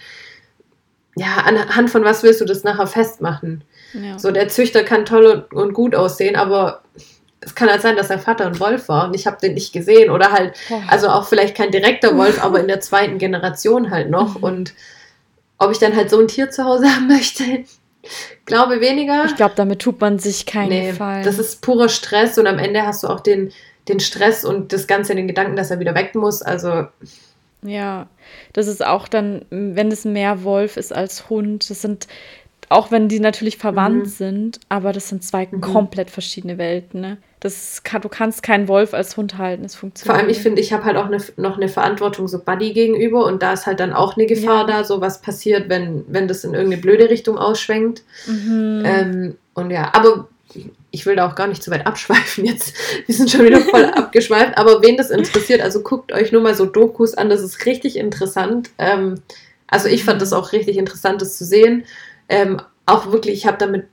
[1.14, 3.64] ja, anhand von was willst du das nachher festmachen?
[3.94, 4.18] Ja.
[4.18, 6.82] So, der Züchter kann toll und, gut aussehen, aber
[7.40, 9.72] es kann halt sein, dass der Vater ein Wolf war und ich habe den nicht
[9.72, 10.54] gesehen oder halt,
[10.88, 14.42] also auch vielleicht kein direkter Wolf, aber in der zweiten Generation halt noch mhm.
[14.42, 14.74] und
[15.58, 17.44] ob ich dann halt so ein Tier zu Hause haben möchte,
[18.44, 19.24] Glaube weniger.
[19.26, 21.24] Ich glaube, damit tut man sich keinen nee, Gefallen.
[21.24, 23.52] Das ist purer Stress und am Ende hast du auch den,
[23.88, 26.42] den Stress und das Ganze in den Gedanken, dass er wieder weg muss.
[26.42, 26.86] Also.
[27.62, 28.08] Ja,
[28.52, 32.06] das ist auch dann, wenn es mehr Wolf ist als Hund, das sind,
[32.68, 34.10] auch wenn die natürlich verwandt mhm.
[34.10, 35.60] sind, aber das sind zwei mhm.
[35.60, 37.00] komplett verschiedene Welten.
[37.00, 37.18] Ne?
[37.40, 40.14] Das kann, du kannst keinen Wolf als Hund halten, es funktioniert.
[40.14, 43.26] Vor allem, ich finde, ich habe halt auch ne, noch eine Verantwortung so Buddy gegenüber
[43.26, 44.78] und da ist halt dann auch eine Gefahr ja.
[44.78, 48.04] da, so was passiert, wenn, wenn das in irgendeine blöde Richtung ausschwenkt.
[48.26, 48.82] Mhm.
[48.86, 50.28] Ähm, und ja, aber
[50.90, 52.74] ich will da auch gar nicht zu weit abschweifen jetzt.
[53.06, 56.54] Wir sind schon wieder voll abgeschweift, aber wen das interessiert, also guckt euch nur mal
[56.54, 58.70] so Dokus an, das ist richtig interessant.
[58.78, 59.20] Ähm,
[59.66, 61.84] also ich fand das auch richtig interessant, das zu sehen.
[62.28, 63.86] Ähm, auch wirklich, ich habe damit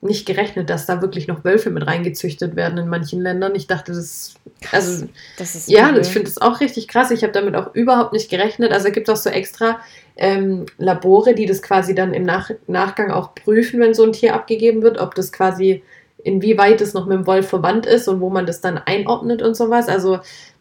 [0.00, 3.54] nicht gerechnet, dass da wirklich noch Wölfe mit reingezüchtet werden in manchen Ländern.
[3.56, 4.34] Ich dachte, das,
[4.70, 5.06] also,
[5.36, 7.10] das ist ja, ich finde das auch richtig krass.
[7.10, 8.70] Ich habe damit auch überhaupt nicht gerechnet.
[8.70, 9.80] Also es gibt auch so extra
[10.16, 14.34] ähm, Labore, die das quasi dann im Nach Nachgang auch prüfen, wenn so ein Tier
[14.34, 15.82] abgegeben wird, ob das quasi
[16.22, 19.56] inwieweit es noch mit dem Wolf verwandt ist und wo man das dann einordnet und
[19.56, 19.88] sowas.
[19.88, 20.20] Also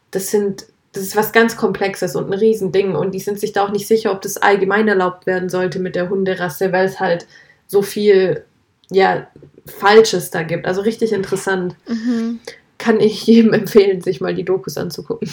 [0.09, 3.65] das sind das ist was ganz Komplexes und ein Riesending und die sind sich da
[3.65, 7.27] auch nicht sicher, ob das allgemein erlaubt werden sollte mit der Hunderasse, weil es halt
[7.67, 8.43] so viel
[8.89, 9.27] ja,
[9.65, 10.65] Falsches da gibt.
[10.65, 11.75] Also richtig interessant.
[11.87, 12.39] Mhm.
[12.77, 15.29] Kann ich jedem empfehlen, sich mal die Dokus anzugucken.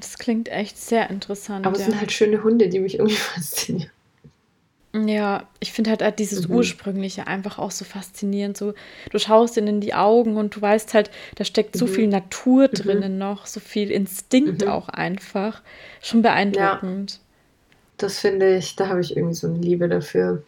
[0.00, 1.66] Das klingt echt sehr interessant.
[1.66, 1.90] Aber es ja.
[1.90, 3.90] sind halt schöne Hunde, die mich irgendwie faszinieren.
[4.94, 6.54] Ja, ich finde halt, halt dieses mhm.
[6.54, 8.56] Ursprüngliche einfach auch so faszinierend.
[8.56, 8.74] So,
[9.10, 11.90] du schaust ihnen in die Augen und du weißt halt, da steckt so mhm.
[11.90, 12.74] viel Natur mhm.
[12.76, 14.68] drinnen noch, so viel Instinkt mhm.
[14.68, 15.62] auch einfach.
[16.00, 17.12] Schon beeindruckend.
[17.12, 17.18] Ja,
[17.96, 20.44] das finde ich, da habe ich irgendwie so eine Liebe dafür.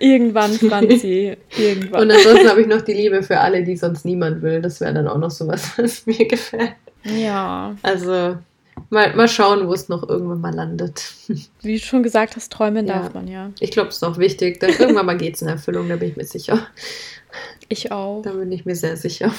[0.00, 1.36] Irgendwann, Franzi.
[1.56, 2.02] Irgendwann.
[2.02, 4.60] Und ansonsten habe ich noch die Liebe für alle, die sonst niemand will.
[4.62, 6.72] Das wäre dann auch noch so was, was mir gefällt.
[7.04, 7.76] Ja.
[7.82, 8.36] Also
[8.88, 11.12] mal, mal schauen, wo es noch irgendwann mal landet.
[11.62, 12.94] Wie du schon gesagt hast, träumen ja.
[12.94, 13.50] darf man, ja.
[13.60, 14.58] Ich glaube, es ist auch wichtig.
[14.60, 16.66] Denn irgendwann mal geht es in Erfüllung, da bin ich mir sicher.
[17.68, 18.22] Ich auch.
[18.22, 19.32] Da bin ich mir sehr sicher.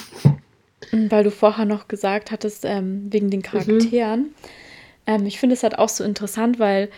[0.91, 4.19] Weil du vorher noch gesagt hattest, ähm, wegen den Charakteren.
[4.19, 4.35] Mhm.
[5.07, 6.89] Ähm, ich finde es halt auch so interessant, weil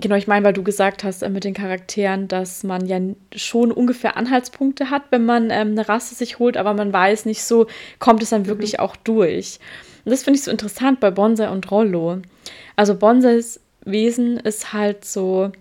[0.00, 2.98] Genau, ich meine, weil du gesagt hast äh, mit den Charakteren, dass man ja
[3.34, 7.44] schon ungefähr Anhaltspunkte hat, wenn man ähm, eine Rasse sich holt, aber man weiß nicht
[7.44, 7.68] so,
[8.00, 8.46] kommt es dann mhm.
[8.46, 9.60] wirklich auch durch.
[10.04, 12.18] Und das finde ich so interessant bei Bonsai und Rollo.
[12.76, 15.52] Also Bonsais Wesen ist halt so,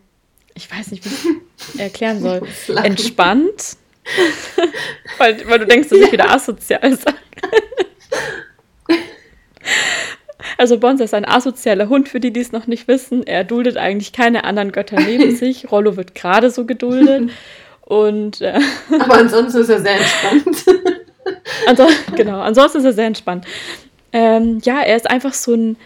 [0.56, 2.41] ich weiß nicht, wie ich erklären soll,
[2.76, 3.78] entspannt.
[5.17, 7.17] weil, weil du denkst, dass ich wieder asozial sage.
[10.58, 13.25] Also Bonsa ist ein asozialer Hund, für die, die es noch nicht wissen.
[13.25, 15.71] Er duldet eigentlich keine anderen Götter neben sich.
[15.71, 17.32] Rollo wird gerade so geduldet.
[17.82, 18.60] Und, äh,
[18.99, 20.65] Aber ansonsten ist er sehr entspannt.
[21.67, 23.45] Anso genau, ansonsten ist er sehr entspannt.
[24.12, 25.77] Ähm, ja, er ist einfach so ein,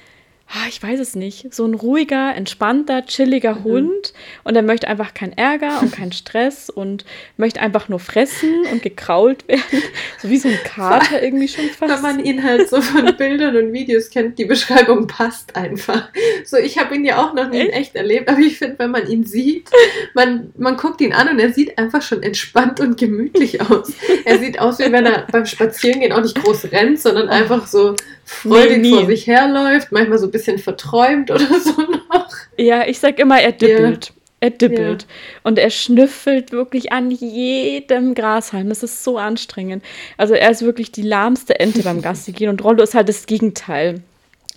[0.70, 3.64] ich weiß es nicht, so ein ruhiger, entspannter, chilliger mhm.
[3.64, 7.06] Hund und er möchte einfach keinen Ärger und keinen Stress und
[7.36, 9.84] möchte einfach nur fressen und gekrault werden,
[10.22, 11.92] so wie so ein Kater irgendwie schon fast.
[11.92, 16.10] Wenn man ihn halt so von Bildern und Videos kennt, die Beschreibung passt einfach.
[16.46, 18.92] So, ich habe ihn ja auch noch nie in echt erlebt, aber ich finde, wenn
[18.92, 19.70] man ihn sieht,
[20.14, 23.92] man, man guckt ihn an und er sieht einfach schon entspannt und gemütlich aus.
[24.24, 27.96] Er sieht aus, wie wenn er beim Spazierengehen auch nicht groß rennt, sondern einfach so
[28.28, 32.30] freudig nee, vor sich herläuft, manchmal so ein bisschen verträumt oder so noch.
[32.58, 34.08] Ja, ich sag immer, er dippelt.
[34.08, 34.12] Ja.
[34.40, 35.04] Er dippelt.
[35.04, 35.08] Ja.
[35.44, 38.70] Und er schnüffelt wirklich an jedem Grashalm.
[38.70, 39.84] Das ist so anstrengend.
[40.16, 43.26] Also er ist wirklich die lahmste Ente beim Gassi gehen und Rollo ist halt das
[43.26, 44.02] Gegenteil.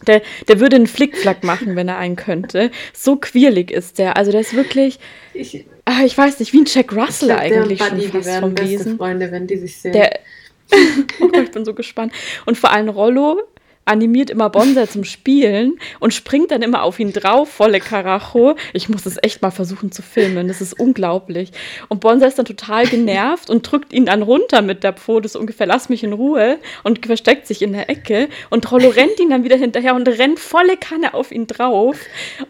[0.06, 2.70] Der, der würde einen Flickflack machen, wenn er einen könnte.
[2.92, 4.16] So quirlig ist der.
[4.16, 4.98] Also der ist wirklich,
[5.32, 8.58] ich, ach, ich weiß nicht, wie ein Jack Russell glaub, eigentlich der schon fast vom
[8.58, 8.96] Wesen.
[8.96, 9.92] Freunde, wenn die sich sehen.
[9.92, 10.18] Der,
[11.20, 12.12] oh ich bin so gespannt.
[12.46, 13.40] Und vor allem Rollo
[13.90, 18.54] animiert immer Bonsai zum Spielen und springt dann immer auf ihn drauf, volle Karacho.
[18.72, 21.50] Ich muss es echt mal versuchen zu filmen, das ist unglaublich.
[21.88, 25.40] Und Bonsai ist dann total genervt und drückt ihn dann runter mit der Pfote, so
[25.40, 28.28] ungefähr, lass mich in Ruhe und versteckt sich in der Ecke.
[28.48, 31.96] Und Rollo rennt ihn dann wieder hinterher und rennt volle Kanne auf ihn drauf.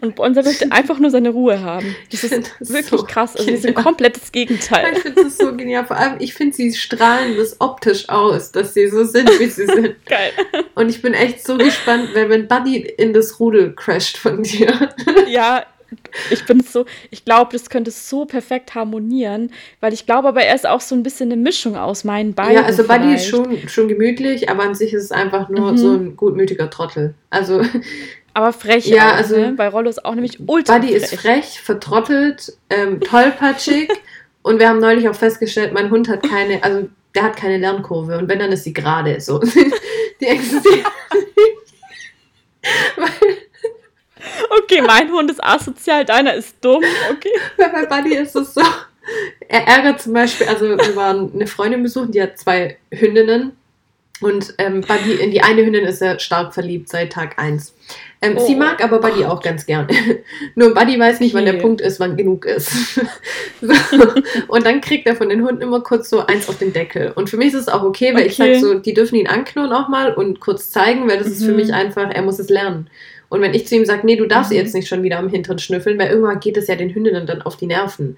[0.01, 1.95] Und Bonsai möchte einfach nur seine Ruhe haben.
[2.11, 3.35] Das ist das wirklich so krass.
[3.35, 4.93] Also, die sind komplettes Gegenteil.
[4.93, 5.85] Ich finde das so genial.
[5.85, 9.65] Vor allem, ich finde, sie strahlen das optisch aus, dass sie so sind, wie sie
[9.65, 10.05] sind.
[10.05, 10.31] Geil.
[10.75, 14.89] Und ich bin echt so gespannt, wenn, wenn Buddy in das Rudel crasht von dir.
[15.27, 15.65] Ja,
[16.29, 20.55] ich bin so, ich glaube, das könnte so perfekt harmonieren, weil ich glaube, aber er
[20.55, 22.53] ist auch so ein bisschen eine Mischung aus meinen beiden.
[22.53, 25.77] Ja, also Buddy ist schon, schon gemütlich, aber an sich ist es einfach nur mhm.
[25.77, 27.13] so ein gutmütiger Trottel.
[27.29, 27.61] Also.
[28.33, 29.53] Aber frech, ja, auch, also, ne?
[29.57, 31.01] weil Rollo ist auch nämlich ultra Buddy frech.
[31.01, 33.89] ist frech, vertrottelt, ähm, tollpatschig
[34.41, 38.17] und wir haben neulich auch festgestellt, mein Hund hat keine, also der hat keine Lernkurve
[38.17, 39.39] und wenn, dann ist sie gerade so.
[40.21, 40.85] Die existiert
[44.51, 47.33] okay, mein Hund ist asozial, deiner ist dumm, okay.
[47.57, 48.61] Bei Buddy ist es so,
[49.47, 53.57] er ärgert zum Beispiel, also wir waren eine Freundin besuchen, die hat zwei Hündinnen
[54.21, 57.73] und ähm, Buddy, in die eine Hündin ist er stark verliebt seit Tag 1.
[58.23, 59.87] Ähm, oh, sie mag aber Buddy auch ganz gern.
[60.55, 62.71] Nur Buddy weiß nicht, wann der Punkt ist, wann genug ist.
[63.61, 63.73] so.
[64.47, 67.13] Und dann kriegt er von den Hunden immer kurz so eins auf den Deckel.
[67.15, 68.27] Und für mich ist es auch okay, weil okay.
[68.27, 71.33] ich sage so, die dürfen ihn anknurren auch mal und kurz zeigen, weil das mhm.
[71.33, 71.57] ist für mhm.
[71.57, 72.89] mich einfach, er muss es lernen.
[73.31, 74.57] Und wenn ich zu ihm sage, nee, du darfst mhm.
[74.57, 77.41] jetzt nicht schon wieder am Hintern schnüffeln, weil irgendwann geht es ja den Hündinnen dann
[77.41, 78.17] auf die Nerven.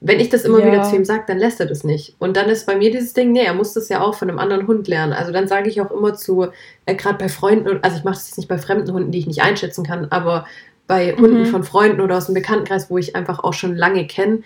[0.00, 0.72] Wenn ich das immer ja.
[0.72, 2.16] wieder zu ihm sage, dann lässt er das nicht.
[2.18, 4.38] Und dann ist bei mir dieses Ding, nee, er muss das ja auch von einem
[4.38, 5.12] anderen Hund lernen.
[5.12, 6.46] Also dann sage ich auch immer zu,
[6.86, 9.26] äh, gerade bei Freunden, also ich mache das jetzt nicht bei fremden Hunden, die ich
[9.26, 10.46] nicht einschätzen kann, aber
[10.86, 11.46] bei Hunden mhm.
[11.46, 14.38] von Freunden oder aus dem Bekanntenkreis, wo ich einfach auch schon lange kenne,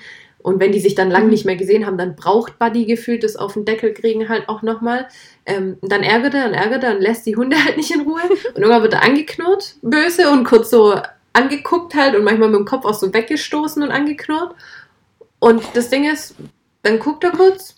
[0.42, 1.30] und wenn die sich dann lang mhm.
[1.30, 4.62] nicht mehr gesehen haben, dann braucht Buddy gefühlt das auf den Deckel kriegen halt auch
[4.62, 5.08] nochmal.
[5.46, 8.20] Ähm, dann ärgert er und ärgert er und lässt die Hunde halt nicht in Ruhe.
[8.54, 11.00] Und irgendwann wird er angeknurrt, böse und kurz so
[11.32, 14.54] angeguckt halt und manchmal mit dem Kopf auch so weggestoßen und angeknurrt.
[15.38, 16.34] Und das Ding ist,
[16.82, 17.76] dann guckt er kurz,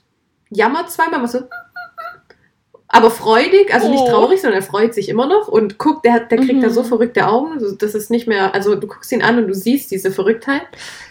[0.51, 1.41] jammert zweimal, macht so
[2.95, 4.11] aber freudig, also nicht oh.
[4.11, 6.61] traurig, sondern er freut sich immer noch und guckt, der, der kriegt mhm.
[6.61, 9.55] da so verrückte Augen, das ist nicht mehr, also du guckst ihn an und du
[9.55, 10.63] siehst diese Verrücktheit.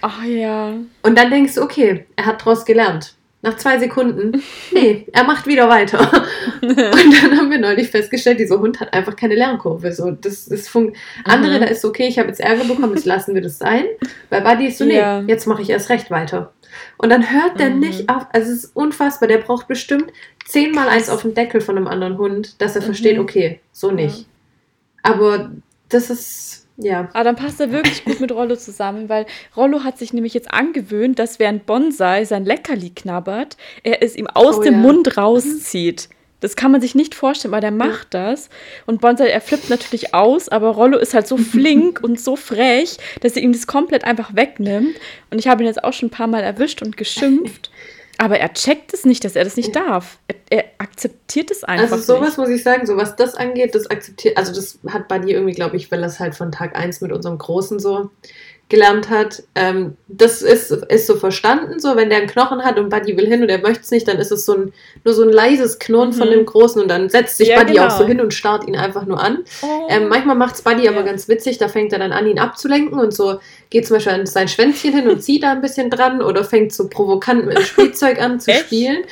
[0.02, 0.76] Ach ja.
[1.02, 3.16] Und dann denkst du, okay, er hat daraus gelernt.
[3.42, 6.02] Nach zwei Sekunden, nee, er macht wieder weiter.
[6.62, 9.92] und dann haben wir neulich festgestellt, dieser Hund hat einfach keine Lernkurve.
[9.92, 11.62] So, das ist fun Andere, mhm.
[11.62, 13.86] da ist okay, ich habe jetzt Ärger bekommen, jetzt lassen wir das sein.
[14.30, 15.22] Bei Buddy ist so, nee, ja.
[15.22, 16.54] jetzt mache ich erst recht weiter.
[16.98, 17.80] Und dann hört der mhm.
[17.80, 18.28] nicht auf.
[18.32, 19.28] Also es ist unfassbar.
[19.28, 20.12] Der braucht bestimmt
[20.46, 22.86] zehnmal eins auf den Deckel von einem anderen Hund, dass er mhm.
[22.86, 24.20] versteht, okay, so nicht.
[24.20, 24.26] Ja.
[25.04, 25.52] Aber
[25.90, 27.10] das ist, ja.
[27.14, 30.52] Aber dann passt er wirklich gut mit Rollo zusammen, weil Rollo hat sich nämlich jetzt
[30.54, 34.80] angewöhnt, dass während Bonsai sein Leckerli knabbert, er es ihm aus oh, dem ja.
[34.80, 36.10] Mund rauszieht.
[36.10, 36.21] Mhm.
[36.42, 38.50] Das kann man sich nicht vorstellen, weil der macht das.
[38.86, 42.98] Und Bonsai, er flippt natürlich aus, aber Rollo ist halt so flink und so frech,
[43.22, 44.96] dass er ihm das komplett einfach wegnimmt.
[45.30, 47.72] Und ich habe ihn jetzt auch schon ein paar Mal erwischt und geschimpft.
[48.18, 50.20] Aber er checkt es nicht, dass er das nicht darf.
[50.28, 51.94] Er, er akzeptiert es einfach.
[51.94, 52.38] Also sowas nicht.
[52.38, 55.56] muss ich sagen, so was das angeht, das akzeptiert, also das hat bei dir irgendwie,
[55.56, 58.12] glaube ich, weil das halt von Tag 1 mit unserem Großen so
[58.72, 59.44] gelernt hat.
[59.54, 63.28] Ähm, das ist, ist so verstanden, so wenn der einen Knochen hat und Buddy will
[63.28, 65.78] hin und er möchte es nicht, dann ist es so ein, nur so ein leises
[65.78, 66.14] Knurren mhm.
[66.14, 67.88] von dem Großen und dann setzt sich ja, Buddy genau.
[67.88, 69.40] auch so hin und starrt ihn einfach nur an.
[69.62, 69.88] Oh.
[69.90, 70.92] Ähm, manchmal macht es Buddy ja.
[70.92, 74.14] aber ganz witzig, da fängt er dann an, ihn abzulenken und so geht zum Beispiel
[74.14, 77.58] an sein Schwänzchen hin und zieht da ein bisschen dran oder fängt so provokant mit
[77.58, 79.04] dem Spielzeug an zu spielen.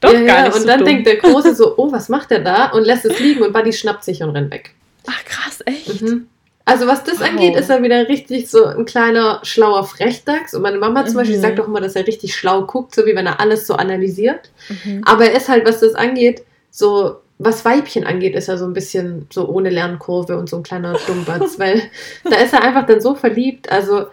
[0.00, 0.88] Doch, ja, gar nicht und so dann dumm.
[0.88, 2.70] denkt der Große so, oh, was macht der da?
[2.70, 4.74] Und lässt es liegen und Buddy schnappt sich und rennt weg.
[5.06, 6.00] Ach krass, echt?
[6.00, 6.28] Mhm.
[6.66, 10.54] Also was das angeht, ist er wieder richtig so ein kleiner, schlauer Frechdachs.
[10.54, 11.18] Und meine Mama zum mhm.
[11.18, 13.74] Beispiel sagt auch immer, dass er richtig schlau guckt, so wie wenn er alles so
[13.74, 14.50] analysiert.
[14.68, 15.02] Mhm.
[15.04, 18.72] Aber er ist halt, was das angeht, so was Weibchen angeht, ist er so ein
[18.72, 21.82] bisschen so ohne Lernkurve und so ein kleiner Dummbatz, weil
[22.28, 23.70] da ist er einfach dann so verliebt.
[23.70, 24.06] Also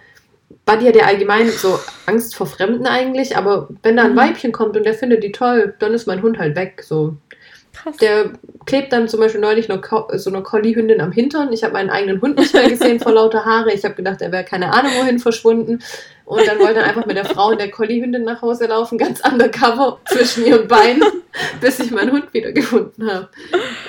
[0.65, 4.17] Buddy hat ja allgemein so Angst vor Fremden eigentlich, aber wenn da ein mhm.
[4.17, 6.83] Weibchen kommt und der findet die toll, dann ist mein Hund halt weg.
[6.83, 7.15] So.
[7.81, 7.97] Krass.
[7.97, 8.31] Der
[8.65, 9.81] klebt dann zum Beispiel neulich noch
[10.13, 11.51] so eine Collie-Hündin am Hintern.
[11.51, 13.73] Ich habe meinen eigenen Hund nicht mehr gesehen vor lauter Haare.
[13.73, 15.79] Ich habe gedacht, er wäre keine Ahnung wohin verschwunden.
[16.25, 19.19] Und dann wollte er einfach mit der Frau und der Collie-Hündin nach Hause laufen, ganz
[19.27, 21.03] undercover zwischen ihren Beinen,
[21.59, 23.27] bis ich meinen Hund wieder gefunden habe.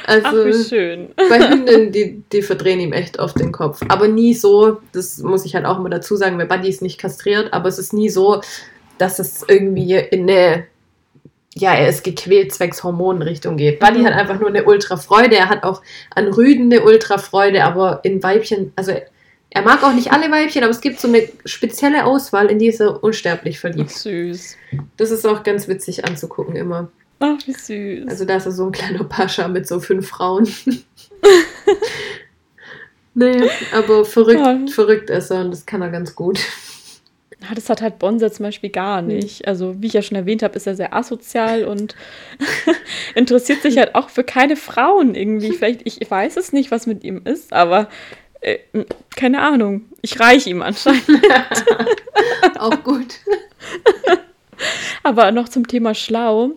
[0.06, 3.80] Also Ach, bei Hündinnen, die, die verdrehen ihm echt oft den Kopf.
[3.88, 6.98] Aber nie so, das muss ich halt auch immer dazu sagen, weil Buddy ist nicht
[6.98, 8.40] kastriert, aber es ist nie so,
[8.98, 10.66] dass es irgendwie in eine
[11.54, 13.78] ja, er ist gequält zwecks Hormonenrichtung geht.
[13.78, 14.06] Buddy mhm.
[14.06, 15.36] hat einfach nur eine Ultrafreude.
[15.36, 15.82] Er hat auch
[16.14, 18.92] an Rüden eine Ultrafreude, aber in Weibchen, also
[19.54, 22.68] er mag auch nicht alle Weibchen, aber es gibt so eine spezielle Auswahl, in die
[22.68, 23.90] ist er unsterblich verliebt.
[23.92, 24.56] Ach, süß.
[24.96, 26.88] Das ist auch ganz witzig anzugucken immer.
[27.20, 28.08] Ach, wie süß.
[28.08, 30.48] Also da ist er so ein kleiner Pascha mit so fünf Frauen.
[33.14, 33.42] nee,
[33.74, 34.58] aber verrückt, ja.
[34.72, 36.40] verrückt ist er und das kann er ganz gut.
[37.54, 39.08] Das hat halt Bonser zum Beispiel gar hm.
[39.08, 39.46] nicht.
[39.46, 41.94] Also, wie ich ja schon erwähnt habe, ist er sehr asozial und
[43.14, 45.52] interessiert sich halt auch für keine Frauen irgendwie.
[45.58, 47.88] Vielleicht, ich weiß es nicht, was mit ihm ist, aber
[48.40, 48.58] äh,
[49.16, 49.82] keine Ahnung.
[50.02, 51.04] Ich reiche ihm anscheinend.
[52.58, 53.18] auch gut.
[55.02, 56.52] aber noch zum Thema schlau.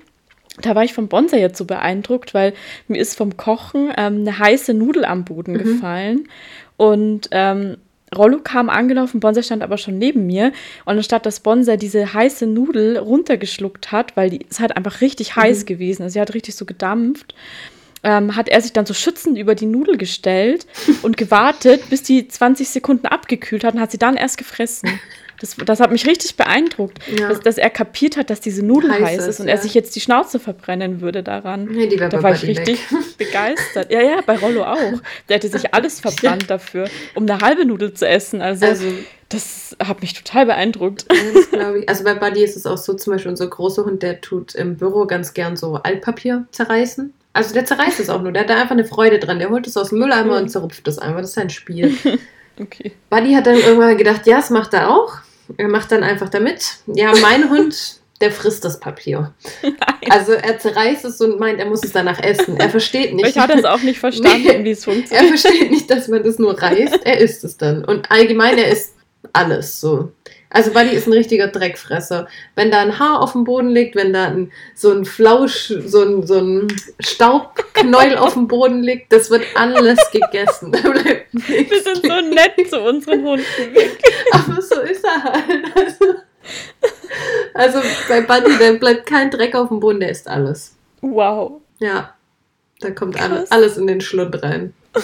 [0.62, 2.54] Da war ich vom Bonser jetzt so beeindruckt, weil
[2.88, 5.58] mir ist vom Kochen ähm, eine heiße Nudel am Boden mhm.
[5.58, 6.30] gefallen.
[6.78, 7.78] Und ähm,
[8.18, 10.52] Rollo kam angelaufen, Bonser stand aber schon neben mir.
[10.86, 15.36] Und anstatt dass Bonser diese heiße Nudel runtergeschluckt hat, weil die, es hat einfach richtig
[15.36, 15.42] mhm.
[15.42, 17.34] heiß gewesen, also sie hat richtig so gedampft,
[18.06, 20.66] ähm, hat er sich dann so schützend über die Nudel gestellt
[21.02, 25.00] und gewartet, bis die 20 Sekunden abgekühlt hat und hat sie dann erst gefressen.
[25.42, 27.28] Das, das hat mich richtig beeindruckt, ja.
[27.28, 29.56] dass, dass, er kapiert hat, dass diese Nudel heiß, heiß ist und ja.
[29.56, 31.66] er sich jetzt die Schnauze verbrennen würde daran.
[31.66, 33.00] Nee, die da war ich richtig weg.
[33.18, 33.92] begeistert.
[33.92, 35.02] Ja, ja, bei Rollo auch.
[35.28, 38.42] Der hätte sich alles verbrannt dafür, um eine halbe Nudel zu essen.
[38.42, 38.86] Also, also
[39.28, 41.06] das hat mich total beeindruckt.
[41.12, 41.90] ich.
[41.90, 44.78] Also bei Buddy ist es auch so, zum Beispiel unser großer Hund, der tut im
[44.78, 47.14] Büro ganz gern so Altpapier zerreißen.
[47.36, 49.40] Also der zerreißt es auch nur, der hat da einfach eine Freude dran.
[49.40, 51.20] Der holt es aus dem Mülleimer und zerrupft es einfach.
[51.20, 51.94] Das ist sein Spiel.
[52.62, 52.94] okay.
[53.10, 55.18] Buddy hat dann irgendwann gedacht, ja, das macht er auch.
[55.58, 56.78] Er macht dann einfach damit.
[56.88, 59.34] Ja, mein Hund, der frisst das Papier.
[59.62, 59.76] Nein.
[60.10, 62.56] Also er zerreißt es und meint, er muss es danach essen.
[62.56, 63.28] Er versteht nicht.
[63.28, 65.30] Ich hatte es auch nicht verstanden, nee, wie es funktioniert.
[65.34, 67.06] Er versteht nicht, dass man das nur reißt.
[67.06, 67.84] Er isst es dann.
[67.84, 68.94] Und allgemein, er isst
[69.34, 70.14] alles so.
[70.56, 72.30] Also Buddy ist ein richtiger Dreckfresser.
[72.56, 76.02] Wenn da ein Haar auf dem Boden liegt, wenn da ein, so ein Flausch, so
[76.02, 76.68] ein, so ein
[77.02, 80.72] Staubknäuel auf dem Boden liegt, das wird alles gegessen.
[81.34, 83.44] Wir sind so nett zu unseren Hunden.
[84.32, 85.50] Aber so ist er halt.
[85.76, 86.06] Also,
[87.54, 90.74] also bei Buddy, da bleibt kein Dreck auf dem Boden, der isst alles.
[91.02, 91.60] Wow.
[91.80, 92.14] Ja.
[92.80, 94.74] Da kommt alles, alles in den Schlund rein.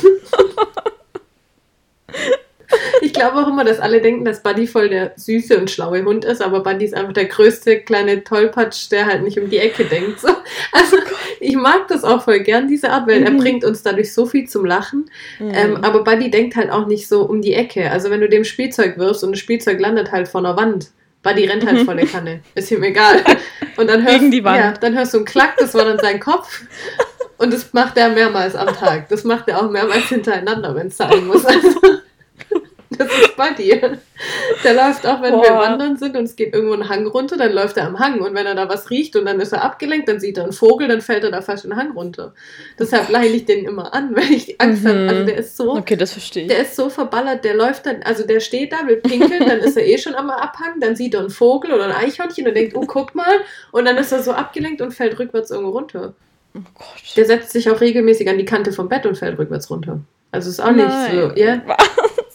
[3.03, 6.23] Ich glaube auch immer, dass alle denken, dass Buddy voll der süße und schlaue Hund
[6.23, 9.85] ist, aber Buddy ist einfach der größte kleine Tollpatsch, der halt nicht um die Ecke
[9.85, 10.19] denkt.
[10.19, 10.29] So.
[10.71, 10.97] Also
[11.39, 13.25] ich mag das auch voll gern, diese Art, weil mhm.
[13.25, 15.09] er bringt uns dadurch so viel zum Lachen.
[15.39, 15.51] Mhm.
[15.53, 17.89] Ähm, aber Buddy denkt halt auch nicht so um die Ecke.
[17.89, 20.91] Also wenn du dem Spielzeug wirfst und das Spielzeug landet halt vor einer Wand,
[21.23, 21.85] Buddy rennt halt mhm.
[21.85, 22.41] volle Kanne.
[22.55, 23.23] Ist ihm egal.
[23.77, 24.57] Und dann hörst, Gegen die Wand.
[24.57, 26.61] Ja, dann hörst du einen Klack, das war dann sein Kopf.
[27.37, 29.09] Und das macht er mehrmals am Tag.
[29.09, 31.43] Das macht er auch mehrmals hintereinander, wenn es sein muss.
[31.45, 31.69] Also,
[32.89, 33.99] das ist bei dir.
[34.63, 35.43] Der läuft auch, wenn Boah.
[35.43, 38.19] wir wandern sind und es geht irgendwo ein Hang runter, dann läuft er am Hang.
[38.19, 40.53] Und wenn er da was riecht und dann ist er abgelenkt, dann sieht er einen
[40.53, 42.33] Vogel, dann fällt er da fast den Hang runter.
[42.77, 44.89] Deshalb leine ich den immer an, weil ich Angst mhm.
[44.89, 45.09] habe.
[45.09, 45.71] Also der ist so.
[45.71, 46.49] Okay, das verstehe ich.
[46.49, 49.77] Der ist so verballert, der läuft dann, also der steht da, will pinkeln, dann ist
[49.77, 52.75] er eh schon am Abhang, dann sieht er einen Vogel oder ein Eichhörnchen und denkt,
[52.75, 53.39] oh, guck mal.
[53.71, 56.13] Und dann ist er so abgelenkt und fällt rückwärts irgendwo runter.
[56.53, 57.15] Oh Gott.
[57.15, 60.01] Der setzt sich auch regelmäßig an die Kante vom Bett und fällt rückwärts runter.
[60.31, 60.87] Also ist auch Nein.
[60.87, 61.61] nicht so, ja.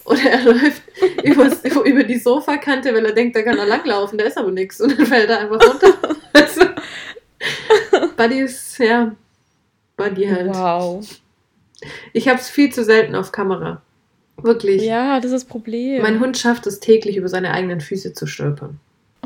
[0.07, 0.83] Oder er läuft
[1.25, 4.81] übers, über die Sofakante, weil er denkt, da kann er langlaufen, da ist aber nichts.
[4.81, 5.95] Und dann fällt er einfach runter.
[6.33, 6.62] Also,
[8.16, 9.12] Buddy ist, ja,
[9.97, 10.55] Buddy halt.
[10.55, 11.05] Wow.
[12.12, 13.83] Ich habe es viel zu selten auf Kamera.
[14.37, 14.83] Wirklich.
[14.83, 16.03] Ja, das ist das Problem.
[16.03, 18.79] Mein Hund schafft es täglich, über seine eigenen Füße zu stolpern.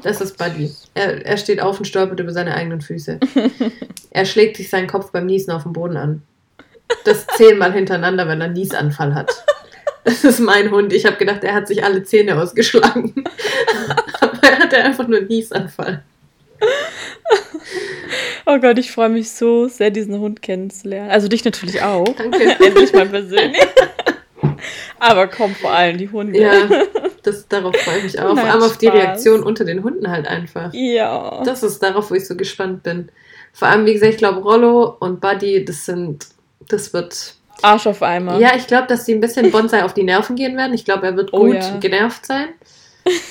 [0.03, 0.71] Das ist Buddy.
[0.95, 3.21] Er, er steht auf und stolpert über seine eigenen Füße.
[4.11, 6.23] er schlägt sich seinen Kopf beim Niesen auf dem Boden an.
[7.05, 9.45] Das zehnmal hintereinander, wenn er einen Niesanfall hat.
[10.05, 10.93] Das ist mein Hund.
[10.93, 13.15] Ich habe gedacht, er hat sich alle Zähne ausgeschlagen.
[14.21, 16.03] Aber er hatte einfach nur einen Niesanfall.
[18.47, 21.11] Oh Gott, ich freue mich so sehr, diesen Hund kennenzulernen.
[21.11, 22.09] Also dich natürlich auch.
[22.17, 22.57] Danke.
[22.65, 23.61] Endlich mal persönlich.
[24.99, 26.41] Aber komm, vor allem die Hunde.
[26.41, 26.69] Ja,
[27.23, 28.37] das, darauf freue ich mich auch.
[28.37, 30.73] Vor allem auf die Reaktion unter den Hunden halt einfach.
[30.75, 31.43] Ja.
[31.45, 33.11] Das ist darauf, wo ich so gespannt bin.
[33.53, 36.27] Vor allem, wie gesagt, ich glaube, Rollo und Buddy, das sind,
[36.69, 37.35] das wird.
[37.63, 38.41] Arsch auf einmal.
[38.41, 40.75] Ja, ich glaube, dass sie ein bisschen Bonsai auf die Nerven gehen werden.
[40.75, 41.77] Ich glaube, er wird Oh gut ja.
[41.79, 42.49] genervt sein.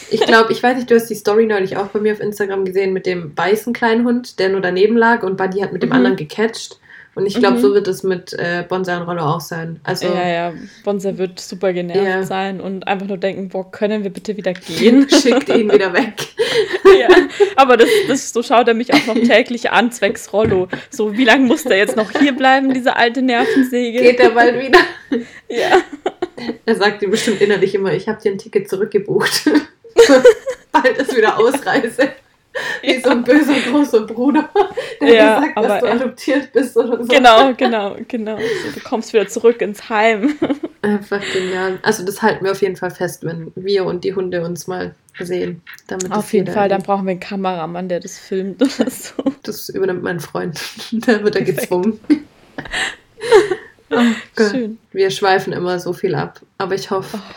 [0.09, 2.65] Ich glaube, ich weiß nicht, du hast die Story neulich auch bei mir auf Instagram
[2.65, 5.89] gesehen mit dem weißen kleinen Hund, der nur daneben lag und Buddy hat mit dem
[5.89, 5.95] Mhm.
[5.95, 6.79] anderen gecatcht.
[7.15, 7.61] Und ich glaube, Mhm.
[7.61, 9.79] so wird es mit äh, Bonsai und Rollo auch sein.
[9.83, 10.53] Also, Ja, ja,
[10.85, 12.23] Bonser wird super genervt Ja.
[12.23, 15.07] sein und einfach nur denken, boah, können wir bitte wieder gehen?
[15.09, 16.13] schickt ihn wieder weg.
[16.99, 17.07] ja.
[17.55, 20.67] Aber das, das, so schaut er mich auch noch täglich an, zwecks Rollo.
[20.91, 23.99] So, wie lange muss der jetzt noch hier bleiben, diese alte Nervensäge?
[24.01, 24.79] Geht er bald wieder?
[25.49, 25.81] Ja.
[26.65, 29.49] Er sagt dir bestimmt innerlich immer, ich habe dir ein Ticket zurückgebucht.
[30.71, 32.09] bald ist wieder Ausreise.
[32.81, 34.49] Wie so ein böser großer Bruder,
[35.01, 37.07] der Ja, sagt, aber dass du adoptiert bist oder so.
[37.07, 38.37] Genau, genau, genau.
[38.37, 40.35] So, du kommst wieder zurück ins Heim.
[40.81, 41.79] Einfach genial.
[41.83, 44.95] Also das halten wir auf jeden Fall fest, wenn wir und die Hunde uns mal
[45.19, 45.61] sehen.
[46.09, 49.13] Auf jeden Fall, dann brauchen wir einen Kameramann, der das filmt oder so.
[49.43, 50.59] Das übernimmt mein Freund.
[50.91, 51.61] da wird er Perfekt.
[51.61, 51.99] gezwungen.
[53.91, 53.97] oh.
[54.37, 54.77] Schön.
[54.91, 56.39] Wir schweifen immer so viel ab.
[56.57, 57.33] Aber ich hoffe, Oh.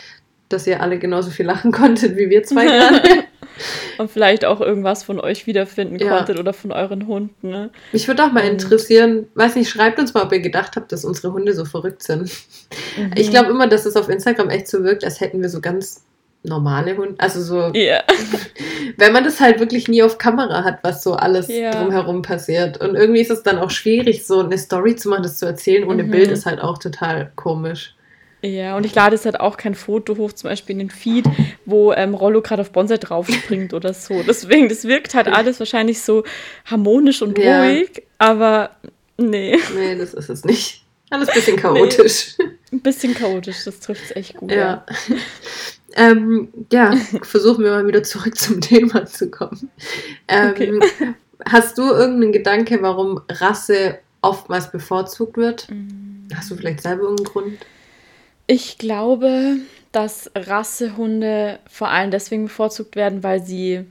[0.49, 3.22] dass ihr alle genauso viel lachen konntet wie wir zwei gerade.
[4.03, 6.17] Und vielleicht auch irgendwas von euch wiederfinden Ja.
[6.17, 7.49] konntet oder von euren Hunden.
[7.49, 7.69] Ne?
[7.93, 11.05] Mich würde auch mal interessieren, weiß nicht, schreibt uns mal, ob ihr gedacht habt, dass
[11.05, 12.23] unsere Hunde so verrückt sind.
[12.97, 13.11] Mhm.
[13.15, 16.03] Ich glaube immer, dass es auf Instagram echt so wirkt, als hätten wir so ganz
[16.43, 17.15] normale Hunde.
[17.19, 18.01] Also so, Ja.
[18.97, 21.71] wenn man das halt wirklich nie auf Kamera hat, was so alles Ja.
[21.71, 22.81] drumherum passiert.
[22.81, 25.87] Und irgendwie ist es dann auch schwierig, so eine Story zu machen, das zu erzählen
[25.87, 26.11] ohne Mhm.
[26.11, 27.95] Bild, ist halt auch total komisch.
[28.43, 31.25] Ja, und ich lade jetzt halt auch kein Foto hoch, zum Beispiel in den Feed,
[31.65, 34.21] wo ähm, Rollo gerade auf Bonsai draufspringt oder so.
[34.27, 36.23] Deswegen, das wirkt halt alles wahrscheinlich so
[36.65, 37.63] harmonisch und Ja.
[37.63, 38.71] ruhig, aber
[39.17, 40.83] nee, Nee, das ist es nicht.
[41.09, 42.35] Alles ein bisschen chaotisch.
[42.71, 44.51] ein bisschen chaotisch, das trifft es echt gut.
[44.51, 44.85] Ja.
[45.95, 49.69] ähm, ja, versuchen wir mal wieder zurück zum Thema zu kommen.
[50.27, 50.79] Ähm, Okay.
[51.45, 55.67] Hast du irgendeinen Gedanke, warum Rasse oftmals bevorzugt wird?
[55.69, 56.27] Mm.
[56.33, 57.57] Hast du vielleicht selber irgendeinen Grund?
[58.47, 59.57] Ich glaube,
[59.91, 63.85] dass Rassehunde vor allem deswegen bevorzugt werden, weil sie,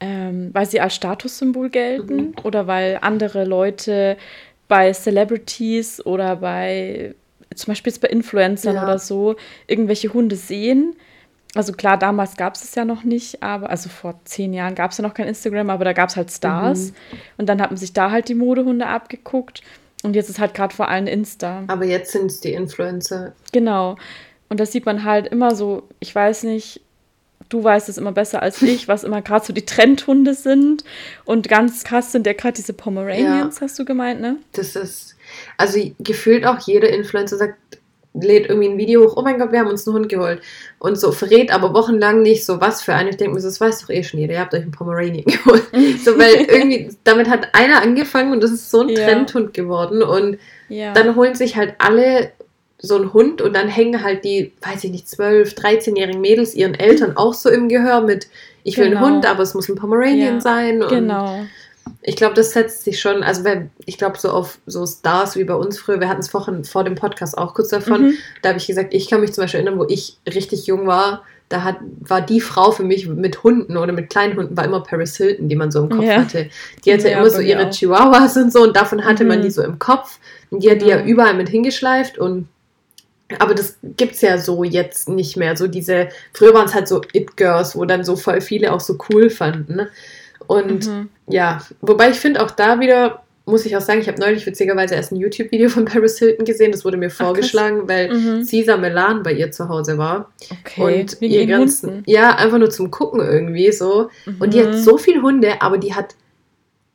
[0.00, 2.34] ähm, weil sie als Statussymbol gelten Mhm.
[2.44, 4.16] oder weil andere Leute
[4.68, 7.14] bei Celebrities oder bei,
[7.54, 8.82] zum Beispiel jetzt bei Influencern Ja.
[8.84, 10.94] oder so, irgendwelche Hunde sehen.
[11.54, 14.90] Also klar, damals gab es es ja noch nicht, aber also vor zehn Jahren gab
[14.90, 16.92] es ja noch kein Instagram, aber da gab es halt Stars.
[17.38, 19.62] Und dann hat man sich da halt die Modehunde abgeguckt.
[20.02, 21.64] Und jetzt ist halt gerade vor allem Insta.
[21.68, 23.34] Aber jetzt sind es die Influencer.
[23.52, 23.96] Genau.
[24.48, 26.80] Und das sieht man halt immer so, ich weiß nicht,
[27.48, 30.84] du weißt es immer besser als ich, was immer gerade so die Trendhunde sind.
[31.24, 34.36] Und ganz krass sind ja gerade diese Pomeranians, hast du gemeint, ne?
[34.52, 35.16] Das ist,
[35.56, 37.58] also gefühlt auch jeder Influencer sagt,
[38.20, 40.40] lädt irgendwie ein Video hoch, oh mein Gott, wir haben uns einen Hund geholt.
[40.78, 43.08] Und so verrät aber wochenlang nicht so, was für einen.
[43.10, 45.24] Ich denke mir, so, das weiß doch eh schon jeder, ihr habt euch einen Pomeranian
[45.26, 45.64] geholt.
[46.04, 49.04] so, weil irgendwie, damit hat einer angefangen und das ist so ein Ja.
[49.04, 50.02] Trendhund geworden.
[50.02, 50.38] Und
[50.68, 50.92] Ja.
[50.92, 52.30] dann holen sich halt alle
[52.78, 56.74] so einen Hund und dann hängen halt die, weiß ich nicht, 12-, 13-jährigen Mädels ihren
[56.74, 58.28] Eltern auch so im Gehör mit,
[58.64, 59.04] ich will Genau.
[59.04, 60.82] einen Hund, aber es muss ein Pomeranian Ja, sein.
[60.82, 61.46] Und genau.
[62.02, 65.44] Ich glaube, das setzt sich schon, also weil ich glaube, so auf so Stars wie
[65.44, 68.14] bei uns früher, wir hatten es vorhin vor dem Podcast auch kurz davon, Mhm.
[68.42, 71.22] da habe ich gesagt, ich kann mich zum Beispiel erinnern, wo ich richtig jung war,
[71.48, 74.82] da hat, war die Frau für mich mit Hunden oder mit kleinen Hunden, war immer
[74.82, 76.16] Paris Hilton, die man so im Kopf Ja.
[76.22, 76.48] hatte.
[76.84, 77.70] Die hatte Ja, immer so bei ihre auch.
[77.70, 79.42] Chihuahuas und so und davon hatte man Mhm.
[79.42, 80.18] die so im Kopf
[80.50, 81.08] und die hat die ja Genau.
[81.08, 82.48] überall mit hingeschleift und
[83.40, 85.56] aber das gibt's ja so jetzt nicht mehr.
[85.56, 88.96] So diese, früher waren es halt so It-Girls, wo dann so voll viele auch so
[89.10, 89.74] cool fanden.
[89.76, 89.88] Ne?
[90.46, 91.08] Und Mhm.
[91.28, 94.94] ja, wobei ich finde auch da wieder, muss ich auch sagen, ich habe neulich witzigerweise
[94.96, 98.46] erst ein YouTube-Video von Paris Hilton gesehen, das wurde mir vorgeschlagen, weil Mhm.
[98.48, 100.32] Caesar Melan bei ihr zu Hause war.
[100.50, 101.00] Okay.
[101.02, 102.02] Und ihre den ganzen, Hunden.
[102.10, 104.10] ja, einfach nur zum Gucken irgendwie so.
[104.40, 104.78] Und die hat Mhm.
[104.78, 106.14] so viele Hunde, aber die hat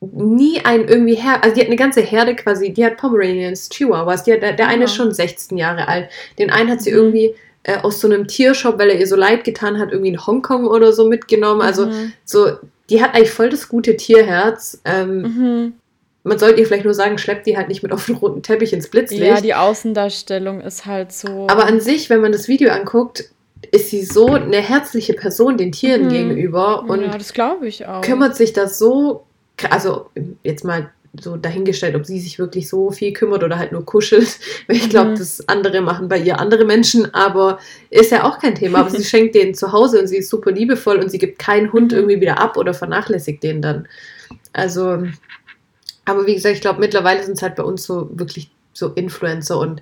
[0.02, 4.24] nie einen irgendwie her, also die hat eine ganze Herde quasi, die hat Pomeranians, Chihuahuas,
[4.24, 4.96] die hat, der, der eine ist Ah.
[4.96, 6.98] schon 16 Jahre alt, den einen hat sie Mhm.
[6.98, 10.26] irgendwie äh, aus so einem Tiershop, weil er ihr so leid getan hat, irgendwie in
[10.26, 12.14] Hongkong oder so mitgenommen, also Mhm.
[12.26, 12.48] so,
[12.90, 15.74] die hat eigentlich voll das gute Tierherz, ähm, Mhm.
[16.24, 18.74] man sollte ihr vielleicht nur sagen, schleppt die halt nicht mit auf den roten Teppich
[18.74, 21.48] ins Blitzlicht, Ja, die Außendarstellung ist halt so.
[21.50, 23.26] aber an sich, wenn man das Video anguckt,
[23.72, 26.10] ist sie so eine herzliche Person den Tieren Mhm.
[26.10, 28.02] gegenüber und ja, das glaube ich auch.
[28.02, 29.24] kümmert sich das so,
[29.70, 30.10] also
[30.44, 30.90] jetzt mal
[31.20, 34.40] so dahingestellt, ob sie sich wirklich so viel kümmert oder halt nur kuschelt.
[34.68, 35.16] Weil ich glaube, Mhm.
[35.18, 37.60] das andere machen bei ihr andere Menschen, aber
[37.90, 38.80] ist ja auch kein Thema.
[38.80, 41.74] Aber sie schenkt den zu Hause und sie ist super liebevoll und sie gibt keinen
[41.74, 41.98] Hund Mhm.
[41.98, 43.88] irgendwie wieder ab oder vernachlässigt den dann.
[44.54, 45.04] Also,
[46.06, 49.60] aber wie gesagt, ich glaube, mittlerweile sind es halt bei uns so wirklich so Influencer
[49.60, 49.82] und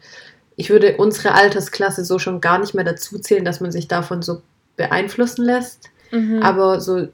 [0.55, 4.21] ich würde unsere Altersklasse so schon gar nicht mehr dazu zählen, dass man sich davon
[4.21, 4.41] so
[4.77, 5.89] beeinflussen lässt.
[6.11, 6.41] Mhm.
[6.41, 7.07] Aber so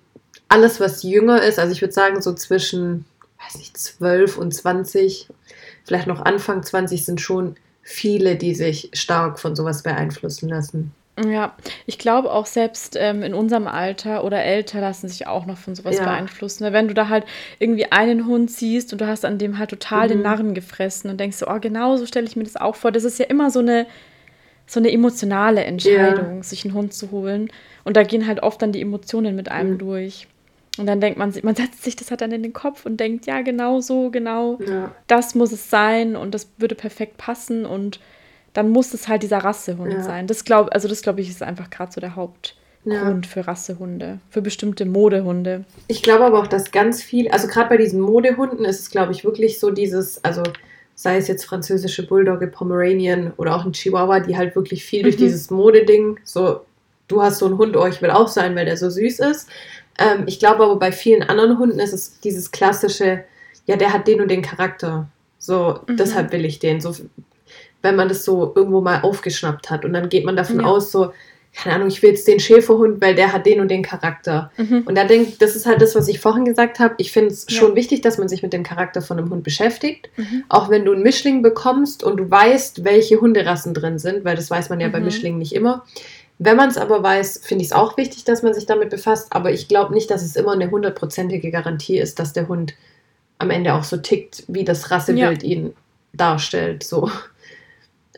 [0.48, 3.06] alles, was jünger ist, also ich würde sagen, so zwischen
[3.46, 5.28] weiß nicht, 12 und 20,
[5.84, 10.92] vielleicht noch Anfang 20 sind schon viele, die sich stark von sowas beeinflussen lassen.
[11.24, 15.58] Ja, ich glaube auch selbst ähm, in unserem Alter oder älter lassen sich auch noch
[15.58, 16.04] von sowas ja.
[16.04, 16.74] beeinflussen.
[16.74, 17.24] Wenn du da halt
[17.58, 20.10] irgendwie einen Hund siehst und du hast an dem halt total mhm.
[20.10, 22.92] den Narren gefressen und denkst so, oh, genau so stelle ich mir das auch vor.
[22.92, 23.88] Das ist ja immer so eine,
[24.68, 26.44] so eine emotionale Entscheidung, ja.
[26.44, 27.50] sich einen Hund zu holen.
[27.86, 29.78] Und da gehen halt oft dann die Emotionen mit einem mhm.
[29.78, 30.28] durch.
[30.78, 33.26] Und dann denkt man, man setzt sich das halt dann in den Kopf und denkt,
[33.26, 34.92] ja, genau so, genau, ja.
[35.08, 38.00] das muss es sein und das würde perfekt passen und
[38.54, 40.04] dann muss es halt dieser Rassehund ja.
[40.04, 40.28] sein.
[40.28, 43.32] Das glaube also das glaube ich ist einfach gerade so der Hauptgrund ja.
[43.32, 45.66] für Rassehunde, für bestimmte Modehunde.
[45.88, 49.12] Ich glaube aber auch, dass ganz viel, also gerade bei diesen Modehunden ist es glaube
[49.12, 50.44] ich wirklich so dieses, also
[50.96, 55.16] sei es jetzt französische Bulldogge, Pomeranian oder auch ein Chihuahua, die halt wirklich viel durch
[55.16, 55.24] mhm.
[55.24, 56.62] dieses Modeding, so
[57.08, 59.50] du hast so einen Hund, oh, ich will auch sein, weil der so süß ist.
[59.98, 63.24] Ähm, ich glaube aber bei vielen anderen Hunden ist es dieses klassische,
[63.66, 65.08] ja, der hat den und den Charakter.
[65.38, 65.98] So, mhm.
[65.98, 66.82] deshalb will ich den.
[66.82, 66.94] So
[67.86, 69.86] wenn man das so irgendwo mal aufgeschnappt hat.
[69.86, 70.66] Und dann geht man davon ja.
[70.66, 71.14] aus, so,
[71.56, 74.52] keine Ahnung, ich will jetzt den Schäferhund, weil der hat den und den Charakter.
[74.58, 74.84] Mhm.
[74.86, 76.96] Und da denke das ist halt das, was ich vorhin gesagt habe.
[76.98, 77.58] Ich finde es ja.
[77.58, 80.10] schon wichtig, dass man sich mit dem Charakter von einem Hund beschäftigt.
[80.18, 80.44] Mhm.
[80.50, 84.50] Auch wenn du einen Mischling bekommst und du weißt, welche Hunderassen drin sind, weil das
[84.50, 84.92] weiß man ja mhm.
[84.92, 85.86] bei Mischlingen nicht immer.
[86.38, 89.28] Wenn man es aber weiß, finde ich es auch wichtig, dass man sich damit befasst.
[89.32, 92.74] Aber ich glaube nicht, dass es immer eine hundertprozentige Garantie ist, dass der Hund
[93.38, 95.50] am Ende auch so tickt, wie das Rassebild ja.
[95.50, 95.74] ihn
[96.14, 96.84] darstellt.
[96.84, 97.10] So.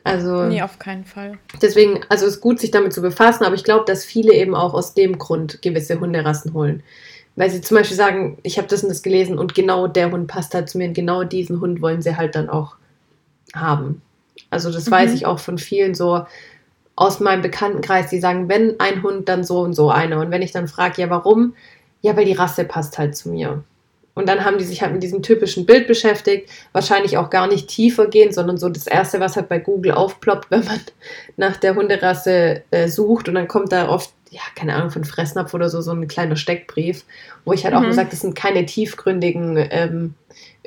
[0.03, 1.37] Also, nee, auf keinen Fall.
[1.61, 4.55] Deswegen, also es ist gut, sich damit zu befassen, aber ich glaube, dass viele eben
[4.55, 6.81] auch aus dem Grund gewisse Hunderassen holen.
[7.35, 10.27] Weil sie zum Beispiel sagen, ich habe das und das gelesen und genau der Hund
[10.27, 12.77] passt halt zu mir und genau diesen Hund wollen sie halt dann auch
[13.53, 14.01] haben.
[14.49, 14.91] Also das mhm.
[14.91, 16.25] weiß ich auch von vielen so
[16.97, 20.19] aus meinem Bekanntenkreis, die sagen, wenn ein Hund, dann so und so einer.
[20.19, 21.55] Und wenn ich dann frage, ja warum?
[22.01, 23.63] Ja, weil die Rasse passt halt zu mir.
[24.15, 27.67] Und dann haben die sich halt mit diesem typischen Bild beschäftigt, wahrscheinlich auch gar nicht
[27.67, 30.79] tiefer gehen, sondern so das Erste, was halt bei Google aufploppt, wenn man
[31.37, 35.53] nach der Hunderasse äh, sucht und dann kommt da oft, ja, keine Ahnung, von Fressnapf
[35.53, 37.05] oder so, so ein kleiner Steckbrief,
[37.45, 37.81] wo ich halt mhm.
[37.81, 40.15] auch gesagt, das sind keine tiefgründigen ähm,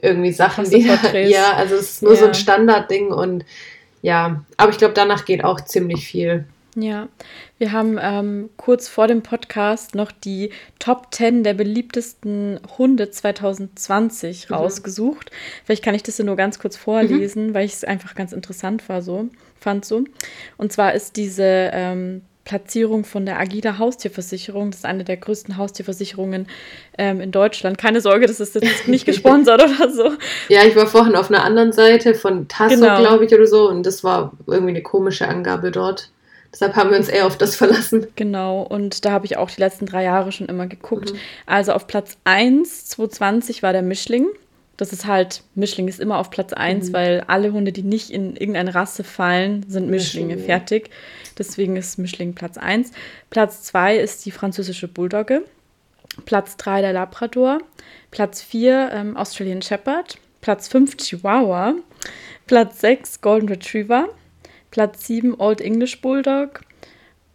[0.01, 2.20] irgendwie Sachen, die da, ja, also es ist nur ja.
[2.20, 3.45] so ein Standardding und
[4.03, 6.46] ja, aber ich glaube, danach geht auch ziemlich viel.
[6.76, 7.09] Ja,
[7.59, 14.48] wir haben ähm, kurz vor dem Podcast noch die Top 10 der beliebtesten Hunde 2020
[14.48, 14.55] mhm.
[14.55, 15.30] rausgesucht.
[15.64, 17.55] Vielleicht kann ich das ja nur ganz kurz vorlesen, mhm.
[17.55, 19.28] weil ich es einfach ganz interessant war so,
[19.59, 20.05] fand so.
[20.59, 24.72] Und zwar ist diese ähm, Platzierung von der Agida Haustierversicherung.
[24.72, 26.48] Das ist eine der größten Haustierversicherungen
[26.98, 27.78] ähm, in Deutschland.
[27.78, 30.14] Keine Sorge, das ist jetzt nicht gesponsert oder so.
[30.48, 32.98] Ja, ich war vorhin auf einer anderen Seite von Tasso, genau.
[32.98, 33.68] glaube ich, oder so.
[33.68, 36.11] Und das war irgendwie eine komische Angabe dort.
[36.53, 38.09] Deshalb haben wir uns eher auf das verlassen.
[38.16, 41.12] Genau, und da habe ich auch die letzten drei Jahre schon immer geguckt.
[41.12, 41.18] Mhm.
[41.46, 44.26] Also auf Platz 1, 2020 war der Mischling.
[44.81, 46.93] Das ist halt, Mischling ist immer auf Platz 1, mhm.
[46.95, 50.47] weil alle Hunde, die nicht in irgendeine Rasse fallen, sind Mischlinge, Mischling.
[50.47, 50.91] fertig.
[51.37, 52.93] Deswegen ist Mischling Platz 1.
[53.28, 55.45] Platz 2 ist die französische Bulldogge.
[56.24, 57.59] Platz 3 der Labrador.
[58.11, 60.16] Platz 4 ähm, Australian Shepherd.
[60.41, 61.74] Platz 5 Chihuahua.
[62.47, 64.09] Platz 6 Golden Retriever.
[64.70, 66.62] Platz 7 Old English Bulldog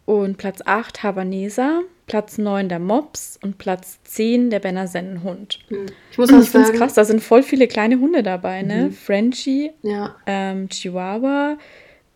[0.05, 5.59] und Platz 8 Havaneser, Platz 9 der Mops und Platz 10 der Berner Sennenhund.
[5.69, 5.87] Hm.
[6.11, 8.85] Ich muss auch ich finde es krass, da sind voll viele kleine Hunde dabei, ne?
[8.85, 8.91] Mhm.
[8.91, 10.15] Frenchie, ja.
[10.27, 11.57] ähm, Chihuahua,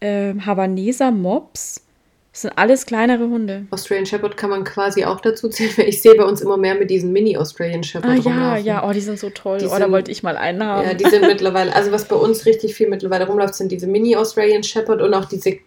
[0.01, 1.83] ähm, Havaneser, Mops.
[2.31, 3.65] Das sind alles kleinere Hunde.
[3.71, 5.73] Australian Shepherd kann man quasi auch dazu zählen.
[5.87, 8.11] Ich sehe bei uns immer mehr mit diesen Mini-Australian Shepherd.
[8.11, 8.65] Ah ja, rumlaufen.
[8.65, 9.57] ja, oh, die sind so toll.
[9.57, 10.87] Die oh, sind, da wollte ich mal einen haben.
[10.87, 14.61] Ja, die sind mittlerweile, also was bei uns richtig viel mittlerweile rumläuft, sind diese Mini-Australian
[14.61, 15.57] Shepherd und auch diese,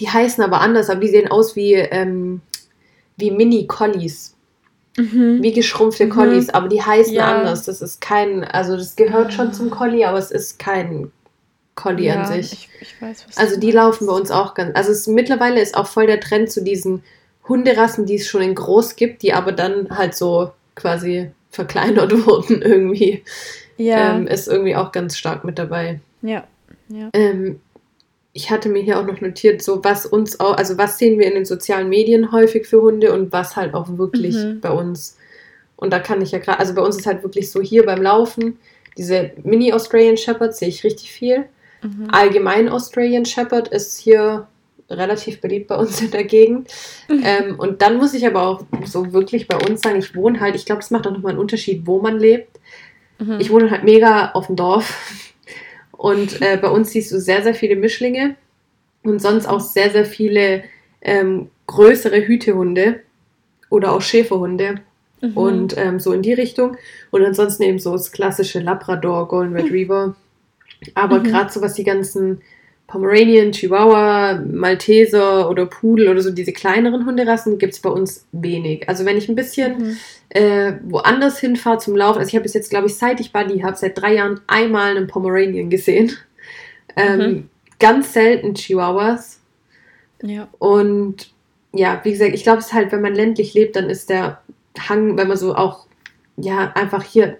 [0.00, 2.40] die heißen aber anders, aber die sehen aus wie, ähm,
[3.18, 4.34] wie Mini-Collies.
[4.96, 5.42] Mhm.
[5.42, 6.10] Wie geschrumpfte mhm.
[6.10, 7.36] Collies, aber die heißen ja.
[7.36, 7.64] anders.
[7.64, 11.12] Das ist kein, also das gehört schon zum Collie, aber es ist kein
[11.74, 12.52] Collie ja, an sich.
[12.52, 14.74] Ich, ich weiß, also die laufen bei uns auch ganz.
[14.74, 17.04] Also es mittlerweile ist auch voll der Trend zu diesen
[17.48, 22.62] Hunderassen, die es schon in groß gibt, die aber dann halt so quasi verkleinert wurden
[22.62, 23.22] irgendwie.
[23.76, 24.16] Ja.
[24.16, 26.00] Ähm, ist irgendwie auch ganz stark mit dabei.
[26.22, 26.44] Ja.
[26.88, 27.10] ja.
[27.12, 27.60] Ähm,
[28.38, 31.26] ich hatte mir hier auch noch notiert, so was uns auch, also was sehen wir
[31.26, 34.60] in den sozialen Medien häufig für Hunde und was halt auch wirklich mhm.
[34.60, 35.18] bei uns.
[35.74, 38.00] Und da kann ich ja gerade, also bei uns ist halt wirklich so hier beim
[38.00, 38.56] Laufen,
[38.96, 41.46] diese Mini-Australian Shepherds sehe ich richtig viel.
[41.82, 42.10] Mhm.
[42.12, 44.46] Allgemein Australian Shepherd ist hier
[44.88, 46.68] relativ beliebt bei uns in der Gegend.
[47.08, 47.22] Mhm.
[47.24, 50.54] Ähm, und dann muss ich aber auch so wirklich bei uns sagen, ich wohne halt,
[50.54, 52.60] ich glaube, es macht auch nochmal einen Unterschied, wo man lebt.
[53.18, 53.40] Mhm.
[53.40, 55.24] Ich wohne halt mega auf dem Dorf.
[55.98, 58.36] Und äh, bei uns siehst du sehr, sehr viele Mischlinge
[59.02, 60.62] und sonst auch sehr, sehr viele
[61.02, 63.00] ähm, größere Hütehunde
[63.68, 64.80] oder auch Schäferhunde.
[65.20, 65.36] Mhm.
[65.36, 66.76] Und ähm, so in die Richtung.
[67.10, 70.14] Und ansonsten eben so das klassische Labrador, Golden Retriever.
[70.94, 71.24] Aber mhm.
[71.24, 72.42] gerade so was die ganzen
[72.88, 78.88] Pomeranian, Chihuahua, Malteser oder Pudel oder so diese kleineren Hunderassen gibt es bei uns wenig.
[78.88, 79.96] Also wenn ich ein bisschen mhm.
[80.30, 83.60] äh, woanders hinfahre zum Laufen, also ich habe bis jetzt, glaube ich, seit ich Buddy
[83.60, 86.12] habe, seit drei Jahren einmal einen Pomeranian gesehen.
[86.96, 87.48] Ähm, mhm.
[87.78, 89.40] Ganz selten Chihuahuas.
[90.20, 90.48] Ja.
[90.58, 91.32] Und
[91.72, 94.42] ja, wie gesagt, ich glaube, es ist halt, wenn man ländlich lebt, dann ist der
[94.88, 95.86] Hang, wenn man so auch,
[96.36, 97.38] ja, einfach hier,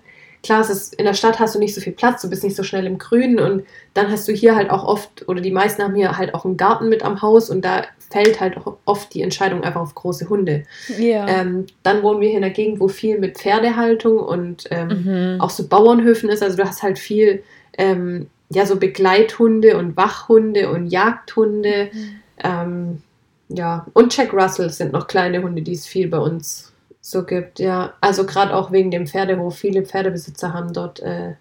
[0.49, 2.57] klar, es ist, in der Stadt hast du nicht so viel Platz, du bist nicht
[2.57, 5.83] so schnell im Grünen und dann hast du hier halt auch oft, oder die meisten
[5.83, 9.13] haben hier halt auch einen Garten mit am Haus und da fällt halt auch oft
[9.13, 10.65] die Entscheidung einfach auf große Hunde.
[10.99, 11.29] Ja.
[11.29, 15.41] Ähm, dann wohnen wir hier in der Gegend, wo viel mit Pferdehaltung und ähm, mhm.
[15.43, 17.43] auch so Bauernhöfen ist, also du hast halt viel,
[17.77, 21.91] ähm, ja, so Begleithunde und Wachhunde und Jagdhunde.
[21.93, 22.11] Mhm.
[22.43, 23.03] Ähm,
[23.51, 27.59] ja, und Jack Russell sind noch kleine Hunde, die es viel bei uns so gibt,
[27.59, 27.95] ja.
[28.01, 29.57] Also gerade auch wegen dem Pferdehof.
[29.57, 31.35] Viele Pferdebesitzer haben dort äh,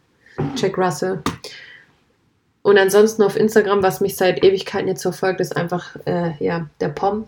[0.55, 1.21] Jack Russell.
[2.61, 6.89] Und ansonsten auf Instagram, was mich seit Ewigkeiten jetzt verfolgt, ist einfach äh, ja, der
[6.89, 7.25] Pom.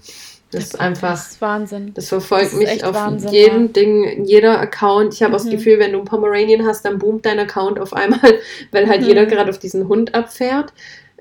[0.52, 1.12] Das ist einfach.
[1.12, 1.94] Das ist Wahnsinn.
[1.94, 3.72] Das verfolgt das mich auf Wahnsinn, jedem ja.
[3.72, 5.14] Ding, jeder Account.
[5.14, 5.36] Ich habe mhm.
[5.36, 5.50] auch das.
[5.50, 8.20] Gefühl, wenn du einen Pomeranian hast, dann boomt dein Account auf einmal,
[8.72, 9.08] weil halt mhm.
[9.08, 10.74] jeder gerade auf diesen Hund abfährt.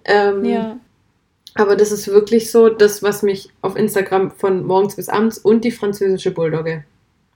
[0.04, 0.78] Ähm, ja.
[1.54, 5.64] Aber das ist wirklich so, das, was mich auf Instagram von morgens bis abends und
[5.64, 6.84] die französische Bulldogge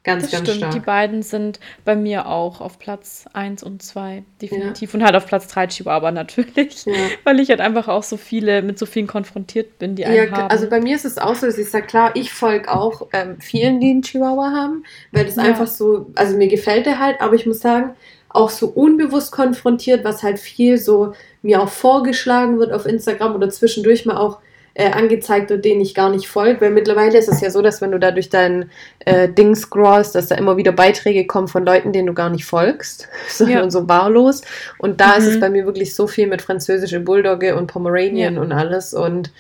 [0.05, 0.59] Ganz, das ganz stimmt.
[0.59, 0.73] stark.
[0.73, 4.93] Die beiden sind bei mir auch auf Platz 1 und 2, definitiv.
[4.93, 4.99] Ja.
[4.99, 6.85] Und halt auf Platz 3 Chihuahua natürlich.
[6.87, 6.93] Ja.
[7.25, 10.31] Weil ich halt einfach auch so viele, mit so vielen konfrontiert bin, die einen ja,
[10.33, 10.51] haben.
[10.51, 13.37] Also bei mir ist es auch so, dass ich sage, klar, ich folge auch ähm,
[13.41, 15.45] vielen, die einen Chihuahua haben, weil das ja.
[15.45, 17.95] einfach so, also mir gefällt der halt, aber ich muss sagen,
[18.29, 23.51] auch so unbewusst konfrontiert, was halt viel so mir auch vorgeschlagen wird auf Instagram oder
[23.51, 24.39] zwischendurch mal auch
[24.75, 26.61] äh, angezeigt wird, denen ich gar nicht folge.
[26.61, 28.71] Weil mittlerweile ist es ja so, dass wenn du da durch dein
[29.01, 32.45] äh, Ding scrollst, dass da immer wieder Beiträge kommen von Leuten, denen du gar nicht
[32.45, 33.09] folgst.
[33.29, 33.63] So, ja.
[33.63, 34.43] Und so wahllos.
[34.79, 35.19] Und da mhm.
[35.19, 35.41] ist es mhm.
[35.41, 38.41] bei mir wirklich so viel mit französische Bulldogge und Pomeranian ja.
[38.41, 38.93] und alles.
[38.93, 39.33] Und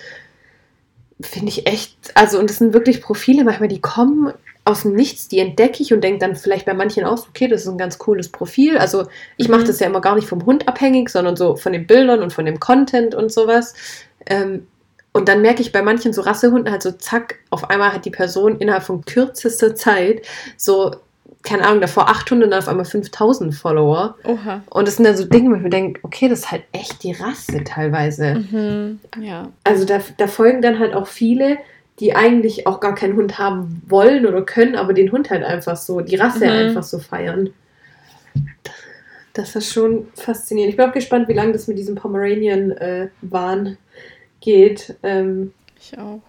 [1.20, 4.32] finde ich echt, also und es sind wirklich Profile, manchmal die kommen
[4.64, 7.62] aus dem Nichts, die entdecke ich und denke dann vielleicht bei manchen auch, okay, das
[7.62, 8.78] ist ein ganz cooles Profil.
[8.78, 9.06] Also
[9.36, 9.66] ich mache mhm.
[9.66, 12.46] das ja immer gar nicht vom Hund abhängig, sondern so von den Bildern und von
[12.46, 13.74] dem Content und sowas.
[14.26, 14.66] Ähm,
[15.12, 18.10] und dann merke ich bei manchen so Rassehunden halt so, zack, auf einmal hat die
[18.10, 20.22] Person innerhalb von kürzester Zeit
[20.56, 20.92] so,
[21.42, 24.16] keine Ahnung, davor 800 und dann auf einmal 5000 Follower.
[24.24, 24.62] Oha.
[24.70, 27.02] Und das sind dann so Dinge, wo ich mir denke, okay, das ist halt echt
[27.02, 28.36] die Rasse teilweise.
[28.36, 29.00] Mhm.
[29.20, 29.50] Ja.
[29.64, 31.58] Also da, da folgen dann halt auch viele,
[32.00, 35.76] die eigentlich auch gar keinen Hund haben wollen oder können, aber den Hund halt einfach
[35.76, 36.52] so, die Rasse mhm.
[36.52, 37.50] einfach so feiern.
[39.34, 40.70] Das ist schon faszinierend.
[40.70, 43.76] Ich bin auch gespannt, wie lange das mit diesem Pomeranian äh, waren
[44.42, 44.96] geht.
[45.02, 46.20] Ähm, ich auch.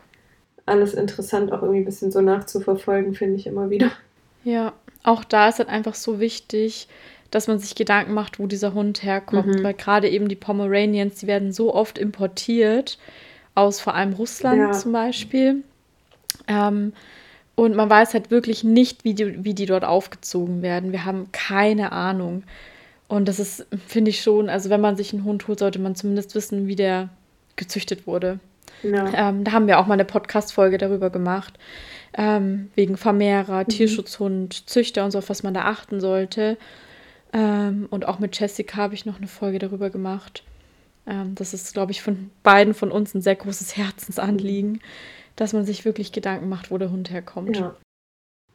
[0.66, 3.92] Alles interessant, auch irgendwie ein bisschen so nachzuverfolgen, finde ich immer wieder.
[4.46, 6.88] Ja, auch da ist halt einfach so wichtig,
[7.32, 9.48] dass man sich Gedanken macht, wo dieser Hund herkommt.
[9.48, 9.64] Mhm.
[9.64, 12.98] Weil gerade eben die Pomeranians, die werden so oft importiert,
[13.56, 14.72] aus vor allem Russland ja.
[14.72, 15.64] zum Beispiel.
[16.48, 16.94] Ähm,
[17.56, 20.92] und man weiß halt wirklich nicht, wie die, wie die dort aufgezogen werden.
[20.92, 22.44] Wir haben keine Ahnung.
[23.08, 25.96] Und das ist, finde ich schon, also wenn man sich einen Hund holt, sollte man
[25.96, 27.10] zumindest wissen, wie der
[27.56, 28.40] gezüchtet wurde.
[28.82, 29.30] Ja.
[29.30, 31.54] Ähm, da haben wir auch mal eine Podcast-Folge darüber gemacht,
[32.18, 33.68] ähm, wegen Vermehrer, mhm.
[33.68, 36.58] Tierschutzhund, Züchter und so, auf was man da achten sollte.
[37.32, 40.44] Ähm, und auch mit Jessica habe ich noch eine Folge darüber gemacht.
[41.08, 44.82] Ähm, das ist, glaube ich, von beiden von uns ein sehr großes Herzensanliegen,
[45.36, 47.58] dass man sich wirklich Gedanken macht, wo der Hund herkommt.
[47.58, 47.76] Ja.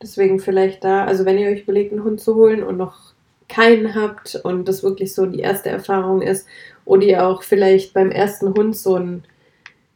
[0.00, 3.14] Deswegen vielleicht da, also wenn ihr euch überlegt, einen Hund zu holen und noch
[3.48, 6.46] keinen habt und das wirklich so die erste Erfahrung ist
[6.88, 9.22] oder ihr auch vielleicht beim ersten Hund so ein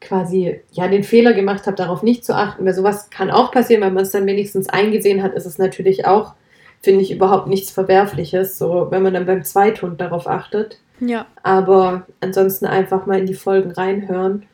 [0.01, 3.83] quasi ja den Fehler gemacht habt, darauf nicht zu achten, weil sowas kann auch passieren,
[3.83, 6.35] wenn man es dann wenigstens eingesehen hat, ist es natürlich auch,
[6.83, 10.79] finde ich, überhaupt nichts Verwerfliches, so wenn man dann beim Zweithund darauf achtet.
[11.01, 11.27] Ja.
[11.43, 14.45] Aber ansonsten einfach mal in die Folgen reinhören,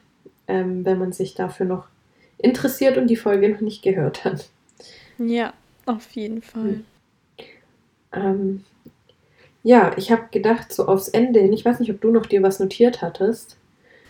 [0.47, 1.87] ähm, wenn man sich dafür noch
[2.39, 4.49] interessiert und die Folge noch nicht gehört hat.
[5.19, 5.53] Ja,
[5.87, 6.81] auf jeden Fall.
[8.13, 8.65] Ähm,
[9.63, 12.43] ja, ich habe gedacht, so aufs Ende hin, ich weiß nicht, ob du noch dir
[12.43, 13.57] was notiert hattest,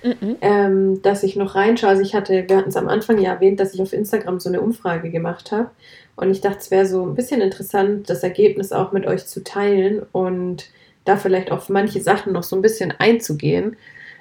[0.02, 0.36] mhm.
[0.40, 1.90] ähm, dass ich noch reinschaue.
[1.90, 4.48] Also ich hatte, wir hatten es am Anfang ja erwähnt, dass ich auf Instagram so
[4.48, 5.70] eine Umfrage gemacht habe.
[6.16, 9.42] Und ich dachte, es wäre so ein bisschen interessant, das Ergebnis auch mit euch zu
[9.44, 10.68] teilen und
[11.04, 13.76] da vielleicht auf manche Sachen noch so ein bisschen einzugehen.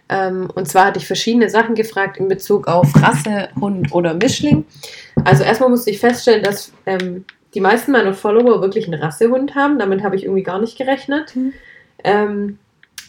[0.09, 4.63] Ähm, und zwar hatte ich verschiedene Sachen gefragt in Bezug auf Rasse, Hund oder Mischling.
[5.25, 7.25] Also erstmal musste ich feststellen, dass ähm,
[7.57, 9.79] die meisten meiner Follower wirklich einen Rassehund haben.
[9.79, 11.35] Damit habe ich irgendwie gar nicht gerechnet.
[11.35, 11.53] Mhm.
[12.03, 12.59] Ähm,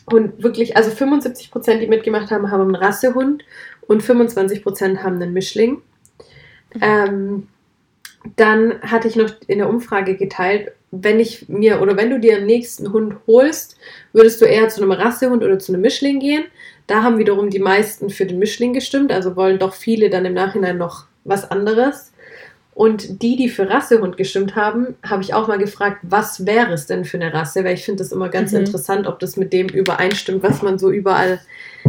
[0.06, 3.44] und wirklich, also 75 Prozent, die mitgemacht haben, haben einen Rassehund
[3.86, 5.82] und 25 Prozent haben einen Mischling.
[6.72, 6.80] Mhm.
[6.80, 7.48] Ähm,
[8.36, 12.38] dann hatte ich noch in der Umfrage geteilt, wenn ich mir oder wenn du dir
[12.38, 13.76] einen nächsten Hund holst,
[14.14, 16.44] würdest du eher zu einem Rassehund oder zu einem Mischling gehen.
[16.86, 20.32] Da haben wiederum die meisten für den Mischling gestimmt, also wollen doch viele dann im
[20.32, 22.12] Nachhinein noch was anderes.
[22.78, 26.86] Und die, die für Rassehund gestimmt haben, habe ich auch mal gefragt, was wäre es
[26.86, 27.64] denn für eine Rasse?
[27.64, 28.60] Weil ich finde das immer ganz mhm.
[28.60, 31.40] interessant, ob das mit dem übereinstimmt, was man so überall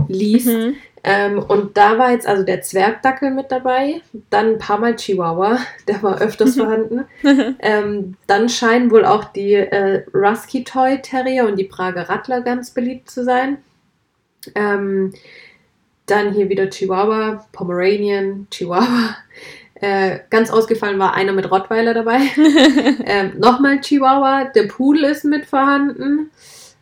[0.08, 0.48] liest.
[0.48, 0.78] Mhm.
[1.04, 5.60] Ähm, und da war jetzt also der Zwergdackel mit dabei, dann ein paar Mal Chihuahua,
[5.88, 7.06] der war öfters vorhanden.
[7.60, 12.72] ähm, dann scheinen wohl auch die äh, Rusky Toy Terrier und die Prager Rattler ganz
[12.72, 13.60] beliebt zu sein.
[14.56, 15.14] Ähm,
[16.08, 19.18] dann hier wieder Chihuahua, Pomeranian, Chihuahua.
[19.82, 22.20] Äh, ganz ausgefallen war einer mit Rottweiler dabei.
[23.06, 26.32] ähm, Nochmal Chihuahua, der Pudel ist mit vorhanden.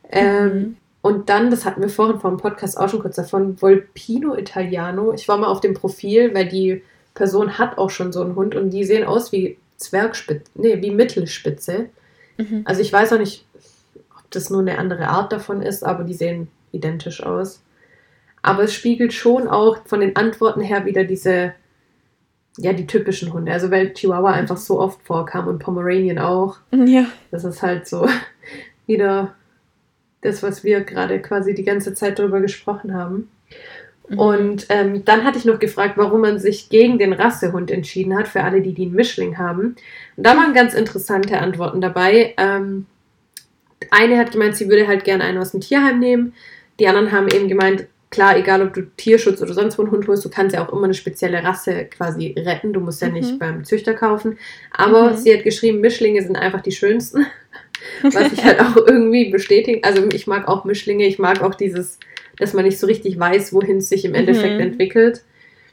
[0.09, 0.77] Ähm, mhm.
[1.01, 5.13] Und dann, das hatten wir vorhin vom Podcast auch schon kurz davon, Volpino Italiano.
[5.13, 6.83] Ich war mal auf dem Profil, weil die
[7.13, 10.91] Person hat auch schon so einen Hund und die sehen aus wie Zwergspitze, nee, wie
[10.91, 11.89] Mittelspitze.
[12.37, 12.63] Mhm.
[12.65, 13.45] Also ich weiß auch nicht,
[14.17, 17.61] ob das nur eine andere Art davon ist, aber die sehen identisch aus.
[18.41, 21.53] Aber es spiegelt schon auch von den Antworten her wieder diese
[22.57, 23.51] ja, die typischen Hunde.
[23.51, 26.57] Also weil Chihuahua einfach so oft vorkam und Pomeranian auch.
[26.71, 27.05] Ja.
[27.31, 28.07] Das ist halt so
[28.87, 29.35] wieder
[30.21, 33.29] das, was wir gerade quasi die ganze Zeit darüber gesprochen haben.
[34.09, 34.19] Mhm.
[34.19, 38.27] Und ähm, dann hatte ich noch gefragt, warum man sich gegen den Rassehund entschieden hat,
[38.27, 39.75] für alle, die, die einen Mischling haben.
[40.15, 42.33] Und da waren ganz interessante Antworten dabei.
[42.37, 42.87] Ähm,
[43.91, 46.33] eine hat gemeint, sie würde halt gerne einen aus dem Tierheim nehmen.
[46.79, 50.07] Die anderen haben eben gemeint, klar, egal ob du Tierschutz oder sonst wo einen Hund
[50.07, 52.73] holst, du kannst ja auch immer eine spezielle Rasse quasi retten.
[52.73, 53.13] Du musst ja mhm.
[53.15, 54.37] nicht beim Züchter kaufen.
[54.71, 55.17] Aber mhm.
[55.17, 57.25] sie hat geschrieben, Mischlinge sind einfach die schönsten.
[58.01, 59.83] Was ich halt auch irgendwie bestätige.
[59.83, 61.99] Also ich mag auch Mischlinge, ich mag auch dieses,
[62.37, 64.61] dass man nicht so richtig weiß, wohin es sich im Endeffekt mhm.
[64.61, 65.23] entwickelt.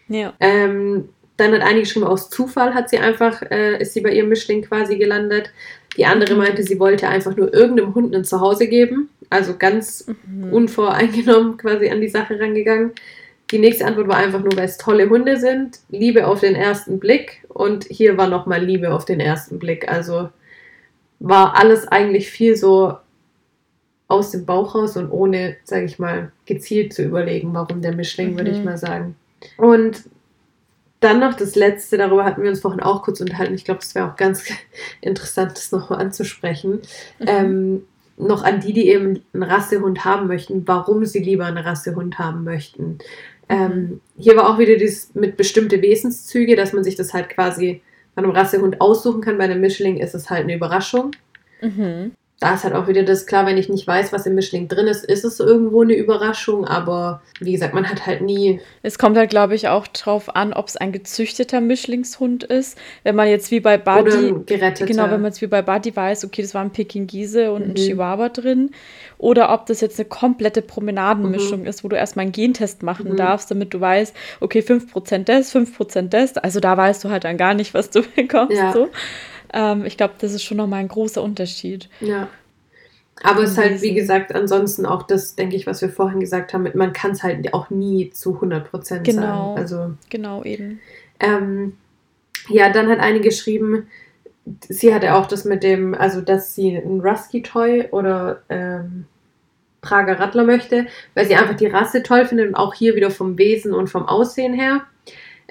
[0.09, 0.35] Ja.
[0.41, 4.28] Ähm, dann hat einige geschrieben, aus Zufall hat sie einfach, äh, ist sie bei ihrem
[4.28, 5.51] Mischling quasi gelandet.
[5.97, 6.41] Die andere mhm.
[6.41, 9.09] meinte, sie wollte einfach nur irgendeinem Hund ein Zuhause geben.
[9.31, 10.53] Also ganz mhm.
[10.53, 12.93] unvoreingenommen quasi an die Sache rangegangen.
[13.51, 15.79] Die nächste Antwort war einfach nur, weil es tolle Hunde sind.
[15.91, 17.45] Liebe auf den ersten Blick.
[17.49, 19.91] Und hier war nochmal Liebe auf den ersten Blick.
[19.91, 20.31] Also
[21.20, 22.97] war alles eigentlich viel so
[24.09, 28.33] aus dem Bauch raus und ohne, sage ich mal, gezielt zu überlegen, warum der Mischling,
[28.33, 28.39] mhm.
[28.39, 28.64] würde ich mhm.
[28.64, 29.16] mal sagen.
[29.57, 30.05] Und
[31.01, 33.55] dann noch das Letzte, darüber hatten wir uns vorhin auch kurz unterhalten.
[33.55, 34.45] Ich glaube, es wäre auch ganz
[35.01, 36.81] interessant, das nochmal anzusprechen.
[37.18, 37.27] Mhm.
[37.27, 37.87] Ähm,
[38.17, 42.45] noch an die, die eben einen Rassehund haben möchten, warum sie lieber einen Rassehund haben
[42.45, 42.99] möchten.
[43.49, 47.83] Ähm, hier war auch wieder dieses mit bestimmte Wesenszüge, dass man sich das halt quasi
[48.15, 49.39] bei einem Rassehund aussuchen kann.
[49.39, 51.11] Bei einem Mischling ist es halt eine Überraschung.
[51.61, 52.12] Mhm
[52.45, 54.86] da ist halt auch wieder das klar, wenn ich nicht weiß, was im Mischling drin
[54.86, 58.61] ist, ist es irgendwo eine Überraschung, aber wie gesagt, man hat halt nie.
[58.82, 62.76] Es kommt halt, glaube ich, auch drauf an, ob es ein gezüchteter Mischlingshund ist.
[63.03, 64.34] Wenn man jetzt wie bei Buddy.
[64.45, 64.86] gerettet.
[64.86, 67.70] Genau, wenn man jetzt wie bei Buddy weiß, okay, das war ein Pekingese und mhm.
[67.70, 68.72] ein Chihuahua drin.
[69.16, 71.66] Oder ob das jetzt eine komplette Promenadenmischung mhm.
[71.66, 73.16] ist, wo du erstmal einen Gentest machen mhm.
[73.16, 76.36] darfst, damit du weißt, okay, 5% des, 5% des.
[76.36, 78.59] Also da weißt du halt dann gar nicht, was du bekommst.
[78.59, 78.70] Ja.
[78.74, 78.90] So.
[79.55, 81.88] Ähm, ich glaube, das ist schon nochmal ein großer Unterschied.
[82.00, 82.28] Ja.
[83.22, 86.52] Aber es ist halt, wie gesagt, ansonsten auch das, denke ich, was wir vorhin gesagt
[86.52, 89.59] haben, man kann es halt auch nie zu 100 Prozent genau, sagen.
[89.59, 90.80] Also, genau, eben.
[91.20, 91.74] Ähm,
[92.48, 93.86] ja, dann hat eine geschrieben,
[94.68, 99.07] sie hatte auch das mit dem, also dass sie ein Rusky-Toy oder ähm,
[99.80, 103.38] Prager Rattler möchte, weil sie einfach die Rasse toll findet und auch hier wieder vom
[103.38, 104.82] Wesen und vom Aussehen her.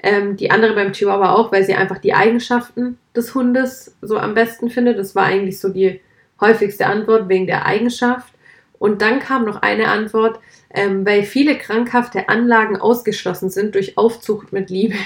[0.02, 4.34] Ähm, die andere beim Chihuahua auch, weil sie einfach die Eigenschaften des Hundes so am
[4.34, 4.98] besten findet.
[4.98, 6.00] Das war eigentlich so die
[6.40, 8.32] häufigste Antwort wegen der Eigenschaft.
[8.78, 10.40] Und dann kam noch eine Antwort,
[10.70, 14.96] ähm, weil viele krankhafte Anlagen ausgeschlossen sind durch Aufzucht mit Liebe.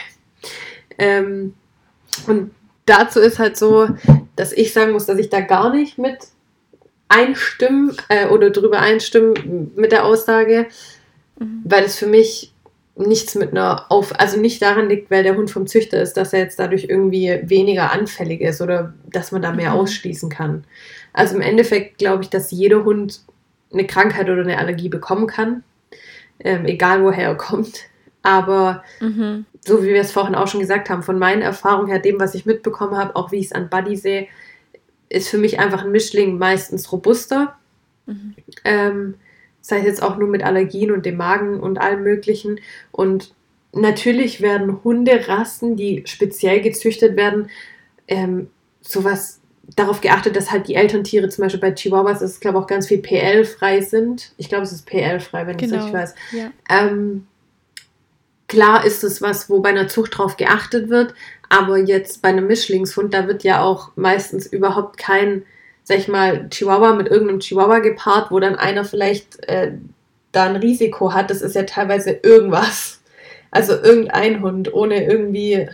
[1.00, 1.54] Ähm,
[2.26, 2.50] und
[2.84, 3.88] dazu ist halt so,
[4.34, 6.18] dass ich sagen muss, dass ich da gar nicht mit
[7.06, 10.66] einstimmen äh, oder drüber einstimmen mit der Aussage,
[11.38, 11.62] mhm.
[11.62, 12.52] weil es für mich
[12.98, 16.32] nichts mit einer Auf, also nicht daran liegt, weil der Hund vom Züchter ist, dass
[16.32, 19.76] er jetzt dadurch irgendwie weniger anfällig ist oder dass man da mehr mhm.
[19.76, 20.64] ausschließen kann.
[21.12, 23.20] Also im Endeffekt glaube ich, dass jeder Hund
[23.72, 25.62] eine Krankheit oder eine Allergie bekommen kann,
[26.40, 27.84] ähm, egal woher er kommt.
[28.22, 29.46] Aber mhm.
[29.64, 32.34] so wie wir es vorhin auch schon gesagt haben, von meinen Erfahrungen her, dem, was
[32.34, 34.26] ich mitbekommen habe, auch wie ich es an Buddy sehe,
[35.08, 37.56] ist für mich einfach ein Mischling meistens robuster.
[38.06, 38.34] Mhm.
[38.64, 39.14] Ähm,
[39.68, 42.60] sei es jetzt auch nur mit Allergien und dem Magen und allem Möglichen.
[42.90, 43.34] Und
[43.72, 47.50] natürlich werden Hunderassen, die speziell gezüchtet werden,
[48.06, 48.48] ähm,
[48.80, 49.40] sowas
[49.76, 52.86] darauf geachtet, dass halt die Elterntiere, zum Beispiel bei Chihuahuas, ist glaube ich auch ganz
[52.86, 54.32] viel PL-frei sind.
[54.38, 55.74] Ich glaube, es ist PL-frei, wenn genau.
[55.74, 56.14] ich es richtig weiß.
[56.32, 56.50] Ja.
[56.70, 57.26] Ähm,
[58.46, 61.14] klar ist es was, wo bei einer Zucht drauf geachtet wird,
[61.50, 65.44] Aber jetzt bei einem Mischlingshund, da wird ja auch meistens überhaupt kein,
[65.88, 69.72] sag ich mal, Chihuahua mit irgendeinem Chihuahua gepaart, wo dann einer vielleicht äh,
[70.32, 71.30] da ein Risiko hat.
[71.30, 73.00] Das ist ja teilweise irgendwas.
[73.50, 75.66] Also irgendein Hund, ohne irgendwie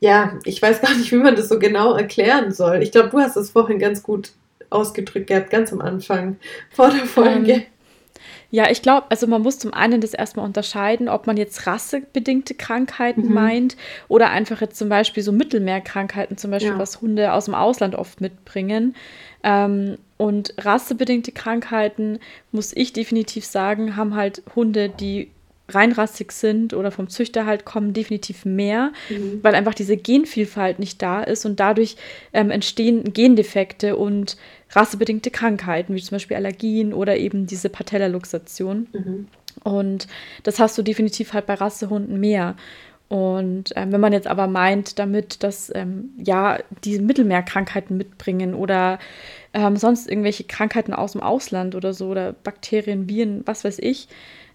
[0.00, 2.82] ja, ich weiß gar nicht, wie man das so genau erklären soll.
[2.82, 4.32] Ich glaube, du hast es vorhin ganz gut
[4.68, 6.36] ausgedrückt gehabt, ganz am Anfang
[6.70, 7.52] vor der Folge.
[7.52, 7.62] Ähm,
[8.56, 12.54] ja, ich glaube, also man muss zum einen das erstmal unterscheiden, ob man jetzt rassebedingte
[12.54, 13.34] Krankheiten mhm.
[13.34, 13.76] meint
[14.08, 16.78] oder einfach jetzt zum Beispiel so Mittelmeerkrankheiten, zum Beispiel, ja.
[16.78, 18.96] was Hunde aus dem Ausland oft mitbringen.
[19.42, 22.18] Ähm, und rassebedingte Krankheiten,
[22.50, 25.30] muss ich definitiv sagen, haben halt Hunde, die
[25.68, 29.40] reinrassig sind oder vom Züchter halt kommen, definitiv mehr, mhm.
[29.42, 31.96] weil einfach diese Genvielfalt nicht da ist und dadurch
[32.32, 34.36] ähm, entstehen Gendefekte und
[34.70, 38.86] rassebedingte Krankheiten, wie zum Beispiel Allergien oder eben diese Patellaluxation.
[38.92, 39.28] Mhm.
[39.64, 40.06] Und
[40.42, 42.56] das hast du definitiv halt bei Rassehunden mehr.
[43.08, 48.98] Und ähm, wenn man jetzt aber meint damit, dass ähm, ja die Mittelmeerkrankheiten mitbringen oder
[49.54, 54.08] ähm, sonst irgendwelche Krankheiten aus dem Ausland oder so oder Bakterien, Viren, was weiß ich,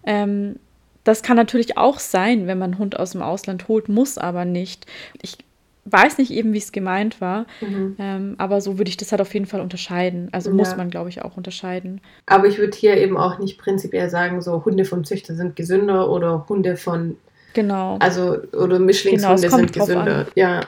[0.04, 0.56] ähm,
[1.04, 4.44] das kann natürlich auch sein, wenn man einen Hund aus dem Ausland holt, muss aber
[4.44, 4.86] nicht.
[5.20, 5.38] Ich
[5.84, 7.96] weiß nicht eben, wie es gemeint war, mhm.
[7.98, 10.28] ähm, aber so würde ich das halt auf jeden Fall unterscheiden.
[10.30, 10.56] Also ja.
[10.56, 12.00] muss man, glaube ich, auch unterscheiden.
[12.26, 16.08] Aber ich würde hier eben auch nicht prinzipiell sagen, so Hunde vom Züchter sind gesünder
[16.08, 17.16] oder Hunde von
[17.54, 17.98] Genau.
[17.98, 20.18] Also, oder Mischlingshunde genau, sind gesünder.
[20.20, 20.26] An.
[20.36, 20.60] Ja.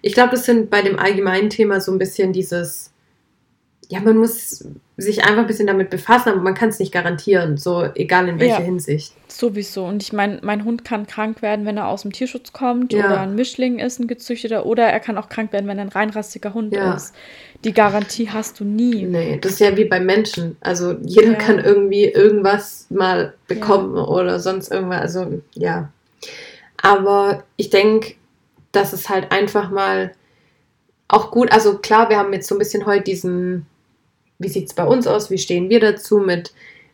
[0.00, 2.92] Ich glaube, das sind bei dem allgemeinen Thema so ein bisschen dieses
[3.92, 4.64] ja, man muss
[5.02, 8.40] sich einfach ein bisschen damit befassen, aber man kann es nicht garantieren, so egal in
[8.40, 9.12] welcher ja, Hinsicht.
[9.28, 9.84] Sowieso.
[9.84, 13.06] Und ich meine, mein Hund kann krank werden, wenn er aus dem Tierschutz kommt ja.
[13.06, 15.90] oder ein Mischling ist, ein gezüchteter, oder er kann auch krank werden, wenn er ein
[15.90, 16.94] reinrassiger Hund ja.
[16.94, 17.14] ist.
[17.64, 19.04] Die Garantie hast du nie.
[19.04, 20.56] Nee, das ist ja wie beim Menschen.
[20.60, 25.00] Also jeder kann irgendwie irgendwas mal bekommen oder sonst irgendwas.
[25.00, 25.90] Also ja.
[26.76, 28.14] Aber ich denke,
[28.72, 30.12] dass es halt einfach mal
[31.08, 33.66] auch gut, also klar, wir haben jetzt so ein bisschen heute diesen
[34.42, 36.52] wie sieht es bei uns aus, wie stehen wir dazu mit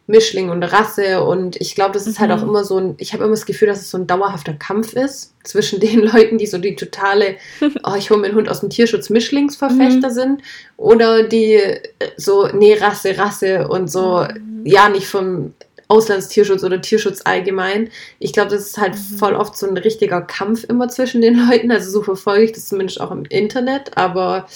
[0.09, 2.23] Mischling und Rasse und ich glaube, das ist mhm.
[2.23, 2.49] halt auch mhm.
[2.49, 5.35] immer so ein, ich habe immer das Gefühl, dass es so ein dauerhafter Kampf ist
[5.45, 7.37] zwischen den Leuten, die so die totale,
[7.85, 10.15] oh, ich hole meinen Hund aus dem Tierschutz Mischlingsverfechter mhm.
[10.15, 10.43] sind
[10.79, 11.81] oder die äh,
[12.17, 14.65] so, nee, Rasse, Rasse und so, mhm.
[14.65, 15.53] ja, nicht vom
[15.89, 17.91] Auslandstierschutz oder Tierschutz allgemein.
[18.19, 19.19] Ich glaube, das ist halt mhm.
[19.19, 22.69] voll oft so ein richtiger Kampf immer zwischen den Leuten, also so verfolge ich das
[22.69, 24.47] zumindest auch im Internet, aber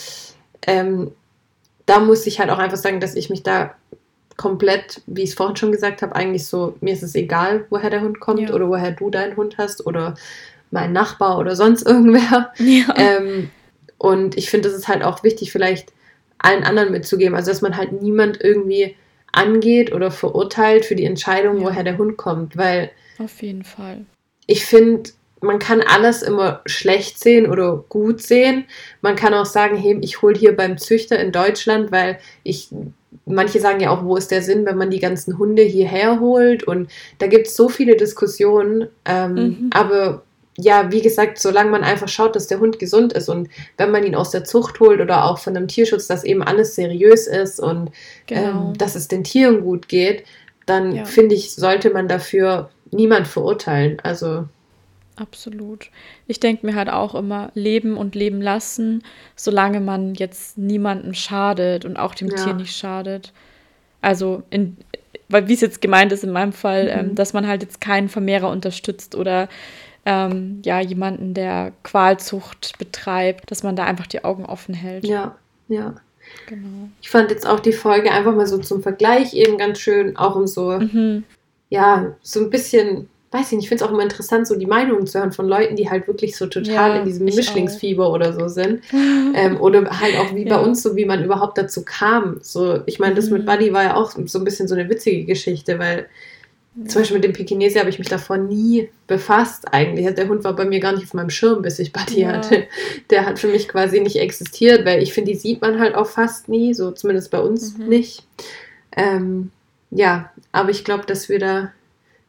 [0.66, 1.10] ähm,
[1.92, 3.74] da muss ich halt auch einfach sagen, dass ich mich da
[4.38, 7.90] komplett, wie ich es vorhin schon gesagt habe, eigentlich so, mir ist es egal, woher
[7.90, 8.54] der Hund kommt ja.
[8.54, 10.14] oder woher du deinen Hund hast oder
[10.70, 12.52] mein Nachbar oder sonst irgendwer.
[12.58, 12.86] Ja.
[12.96, 13.50] Ähm,
[13.98, 15.92] und ich finde, das ist halt auch wichtig, vielleicht
[16.38, 17.34] allen anderen mitzugeben.
[17.34, 18.96] Also, dass man halt niemand irgendwie
[19.30, 21.66] angeht oder verurteilt für die Entscheidung, ja.
[21.66, 22.56] woher der Hund kommt.
[22.56, 22.90] Weil.
[23.18, 24.06] Auf jeden Fall.
[24.46, 25.10] Ich finde,
[25.42, 28.64] man kann alles immer schlecht sehen oder gut sehen.
[29.00, 32.68] Man kann auch sagen, hey, ich hole hier beim Züchter in Deutschland, weil ich,
[33.26, 36.62] manche sagen ja auch, wo ist der Sinn, wenn man die ganzen Hunde hierher holt?
[36.64, 38.88] Und da gibt es so viele Diskussionen.
[39.04, 39.70] Ähm, mhm.
[39.72, 40.22] Aber
[40.58, 44.04] ja, wie gesagt, solange man einfach schaut, dass der Hund gesund ist und wenn man
[44.04, 47.58] ihn aus der Zucht holt oder auch von einem Tierschutz, dass eben alles seriös ist
[47.58, 47.90] und
[48.26, 48.68] genau.
[48.68, 50.24] ähm, dass es den Tieren gut geht,
[50.66, 51.04] dann ja.
[51.04, 53.98] finde ich, sollte man dafür niemand verurteilen.
[54.02, 54.44] Also
[55.16, 55.90] Absolut.
[56.26, 59.02] Ich denke mir halt auch immer, leben und leben lassen,
[59.36, 62.36] solange man jetzt niemandem schadet und auch dem ja.
[62.36, 63.32] Tier nicht schadet.
[64.00, 64.76] Also, in,
[65.28, 67.10] weil wie es jetzt gemeint ist in meinem Fall, ähm, mhm.
[67.10, 69.48] ähm, dass man halt jetzt keinen Vermehrer unterstützt oder
[70.04, 75.04] ähm, ja, jemanden, der Qualzucht betreibt, dass man da einfach die Augen offen hält.
[75.04, 75.36] Ja,
[75.68, 75.94] ja.
[76.46, 76.88] Genau.
[77.00, 80.36] Ich fand jetzt auch die Folge einfach mal so zum Vergleich eben ganz schön, auch
[80.36, 81.24] um so, mhm.
[81.68, 84.66] ja, so ein bisschen weiß ich nicht, ich finde es auch immer interessant, so die
[84.66, 88.14] Meinungen zu hören von Leuten, die halt wirklich so total ja, in diesem Mischlingsfieber auch.
[88.14, 88.82] oder so sind.
[89.34, 90.56] ähm, oder halt auch wie ja.
[90.56, 92.38] bei uns, so wie man überhaupt dazu kam.
[92.42, 93.46] So, ich meine, das mit mhm.
[93.46, 96.06] Buddy war ja auch so ein bisschen so eine witzige Geschichte, weil
[96.76, 96.88] ja.
[96.88, 100.04] zum Beispiel mit dem Pekinese habe ich mich davor nie befasst eigentlich.
[100.04, 102.64] Also der Hund war bei mir gar nicht auf meinem Schirm, bis ich Buddy hatte.
[103.10, 106.06] Der hat für mich quasi nicht existiert, weil ich finde, die sieht man halt auch
[106.06, 107.88] fast nie, so zumindest bei uns mhm.
[107.88, 108.26] nicht.
[108.94, 109.50] Ähm,
[109.90, 111.72] ja, aber ich glaube, dass wir da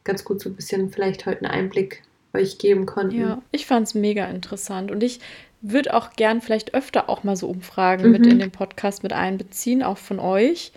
[0.03, 3.19] ganz gut so ein bisschen vielleicht heute einen Einblick euch geben konnten.
[3.19, 5.19] Ja, ich fand es mega interessant und ich
[5.61, 8.11] würde auch gern vielleicht öfter auch mal so Umfragen mhm.
[8.11, 10.73] mit in den Podcast mit einbeziehen, auch von euch,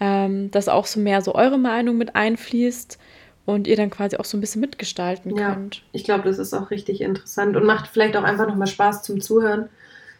[0.00, 2.98] ähm, dass auch so mehr so eure Meinung mit einfließt
[3.46, 5.82] und ihr dann quasi auch so ein bisschen mitgestalten ja, könnt.
[5.92, 9.22] Ich glaube, das ist auch richtig interessant und macht vielleicht auch einfach nochmal Spaß zum
[9.22, 9.70] Zuhören.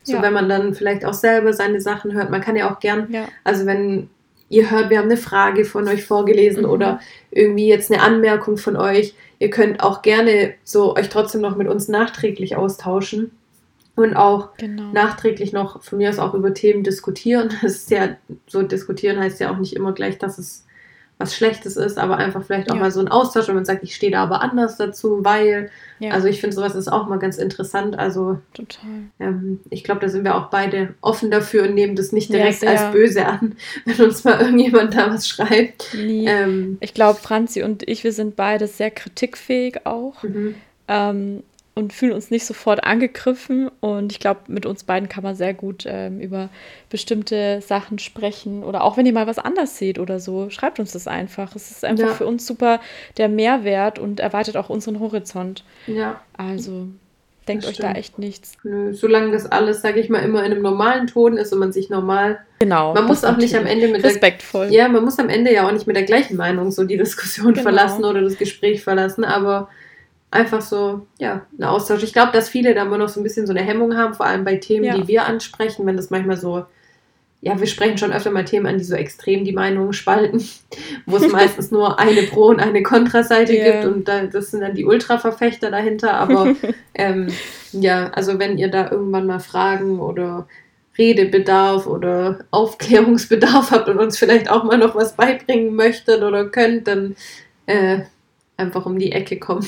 [0.02, 0.22] So, ja.
[0.22, 2.30] wenn man dann vielleicht auch selber seine Sachen hört.
[2.30, 3.28] Man kann ja auch gern, ja.
[3.44, 4.08] also wenn
[4.48, 6.70] ihr hört, wir haben eine Frage von euch vorgelesen mhm.
[6.70, 9.14] oder irgendwie jetzt eine Anmerkung von euch.
[9.38, 13.32] Ihr könnt auch gerne so euch trotzdem noch mit uns nachträglich austauschen.
[13.96, 14.92] und auch genau.
[14.92, 17.50] nachträglich noch von mir aus auch über Themen diskutieren.
[17.62, 20.64] Das ist ja so diskutieren heißt ja auch nicht immer gleich, dass es
[21.18, 22.82] was Schlechtes ist, aber einfach vielleicht auch ja.
[22.82, 25.70] mal so ein Austausch, wenn man sagt, ich stehe da aber anders dazu, weil.
[25.98, 26.12] Ja.
[26.12, 27.98] Also ich finde sowas ist auch mal ganz interessant.
[27.98, 28.88] Also total.
[29.18, 32.62] Ähm, ich glaube, da sind wir auch beide offen dafür und nehmen das nicht direkt
[32.62, 35.92] ja, als böse an, wenn uns mal irgendjemand da was schreibt.
[35.94, 40.22] Ähm, ich glaube, Franzi und ich, wir sind beide sehr kritikfähig auch.
[40.22, 40.54] Mhm.
[40.86, 41.42] Ähm,
[41.78, 43.70] und fühlen uns nicht sofort angegriffen.
[43.78, 46.48] Und ich glaube, mit uns beiden kann man sehr gut ähm, über
[46.90, 48.64] bestimmte Sachen sprechen.
[48.64, 51.54] Oder auch wenn ihr mal was anders seht oder so, schreibt uns das einfach.
[51.54, 52.14] Es ist einfach ja.
[52.14, 52.80] für uns super
[53.16, 55.62] der Mehrwert und erweitert auch unseren Horizont.
[55.86, 56.20] Ja.
[56.36, 56.88] Also
[57.46, 58.54] denkt euch da echt nichts.
[58.64, 61.72] Nö, solange das alles, sage ich mal, immer in einem normalen Ton ist und man
[61.72, 62.40] sich normal.
[62.58, 62.92] Genau.
[62.92, 64.66] Man muss auch nicht am Ende mit respektvoll.
[64.68, 66.96] Der, ja, man muss am Ende ja auch nicht mit der gleichen Meinung so die
[66.96, 67.62] Diskussion genau.
[67.62, 69.68] verlassen oder das Gespräch verlassen, aber
[70.30, 72.02] einfach so, ja, ein Austausch.
[72.02, 74.26] Ich glaube, dass viele da immer noch so ein bisschen so eine Hemmung haben, vor
[74.26, 74.96] allem bei Themen, ja.
[74.96, 76.64] die wir ansprechen, wenn das manchmal so,
[77.40, 80.42] ja, wir sprechen schon öfter mal Themen an, die so extrem die Meinungen spalten,
[81.06, 83.82] wo es meistens nur eine Pro- und eine Kontraseite yeah.
[83.82, 86.14] gibt und da, das sind dann die Ultraverfechter dahinter.
[86.14, 86.54] Aber
[86.94, 87.28] ähm,
[87.72, 90.46] ja, also wenn ihr da irgendwann mal Fragen oder
[90.98, 96.88] Redebedarf oder Aufklärungsbedarf habt und uns vielleicht auch mal noch was beibringen möchtet oder könnt,
[96.88, 97.14] dann
[97.66, 98.00] äh,
[98.58, 99.66] einfach um die Ecke kommen.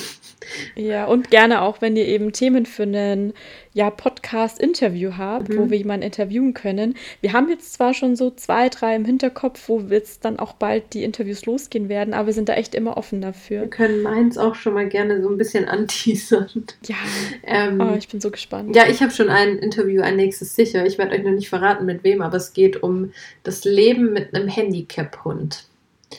[0.74, 3.34] Ja, und gerne auch, wenn ihr eben Themen für einen
[3.72, 5.58] ja, Podcast-Interview habt, mhm.
[5.58, 6.94] wo wir jemanden interviewen können.
[7.20, 10.92] Wir haben jetzt zwar schon so zwei, drei im Hinterkopf, wo jetzt dann auch bald
[10.92, 13.62] die Interviews losgehen werden, aber wir sind da echt immer offen dafür.
[13.62, 16.48] Wir können meins auch schon mal gerne so ein bisschen anteasern.
[16.86, 16.96] Ja,
[17.44, 18.74] ähm, oh, ich bin so gespannt.
[18.74, 20.84] Ja, ich habe schon ein Interview, ein nächstes sicher.
[20.84, 23.12] Ich werde euch noch nicht verraten, mit wem, aber es geht um
[23.44, 25.69] das Leben mit einem Handicap-Hund.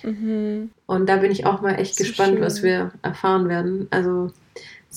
[0.03, 0.71] Mhm.
[0.85, 2.41] Und da bin ich auch mal echt gespannt, schön.
[2.41, 3.87] was wir erfahren werden.
[3.91, 4.31] Also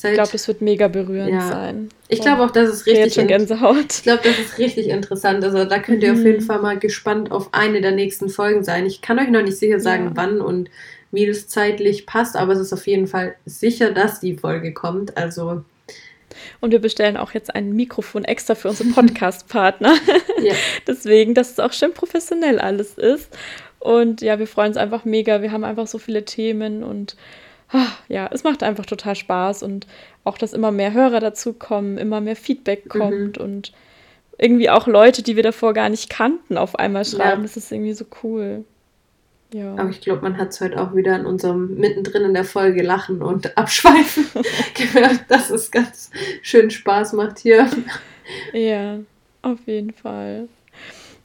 [0.03, 1.49] halt, ich glaube, das wird mega berührend ja.
[1.49, 1.89] sein.
[2.09, 3.93] Ich glaube auch, dass es richtig schon Gänsehaut.
[3.93, 5.45] Ich glaube, das ist richtig interessant.
[5.45, 6.19] Also da könnt ihr mhm.
[6.19, 8.87] auf jeden Fall mal gespannt auf eine der nächsten Folgen sein.
[8.87, 10.13] Ich kann euch noch nicht sicher sagen, ja.
[10.15, 10.71] wann und
[11.13, 15.17] wie das zeitlich passt, aber es ist auf jeden Fall sicher, dass die Folge kommt.
[15.17, 15.63] Also
[16.61, 19.95] und wir bestellen auch jetzt ein Mikrofon extra für unsere Podcast-Partner.
[20.43, 20.55] ja.
[20.87, 23.29] Deswegen, dass es auch schön professionell alles ist.
[23.85, 25.43] Und ja, wir freuen uns einfach mega.
[25.43, 27.17] Wir haben einfach so viele Themen und
[27.69, 29.87] ach, ja, es macht einfach total Spaß und
[30.25, 32.99] auch, dass immer mehr Hörer dazukommen, immer mehr Feedback mhm.
[32.99, 33.45] kommt mhm.
[33.45, 33.73] und
[34.39, 37.43] irgendwie auch Leute, die wir davor gar nicht kannten, auf einmal schreiben.
[37.43, 37.47] Ja.
[37.47, 38.65] Das ist irgendwie so cool.
[39.53, 39.75] Ja.
[39.75, 42.83] Aber ich glaube, man hat es heute auch wieder in unserem mittendrin in der Folge
[42.83, 44.25] Lachen und Abschweifen
[44.75, 46.11] gemerkt, dass es ganz
[46.41, 47.69] schön Spaß macht hier.
[48.55, 49.01] Ja,
[49.43, 50.49] auf jeden Fall.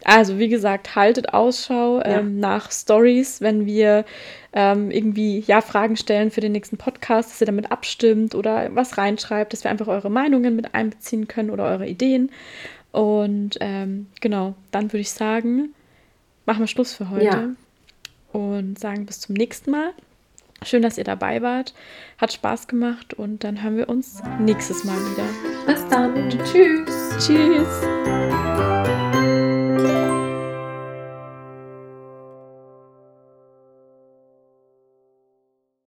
[0.10, 2.20] Also wie gesagt, haltet Ausschau ja.
[2.20, 4.06] ähm, nach Stories, wenn wir
[4.54, 8.98] ähm, irgendwie ja Fragen stellen für den nächsten Podcast, dass ihr damit abstimmt oder was
[8.98, 12.32] reinschreibt, dass wir einfach eure Meinungen mit einbeziehen können oder eure Ideen.
[12.92, 15.76] Und ähm, genau, dann würde ich sagen,
[16.48, 17.50] machen wir Schluss für heute ja.
[18.32, 19.92] und sagen bis zum nächsten Mal.
[20.64, 21.76] Schön, dass ihr dabei wart.
[22.18, 25.28] Hat Spaß gemacht und dann hören wir uns nächstes Mal wieder.
[25.68, 26.30] Bis dann.
[26.52, 27.28] Tschüss.
[27.28, 28.09] Tschüss.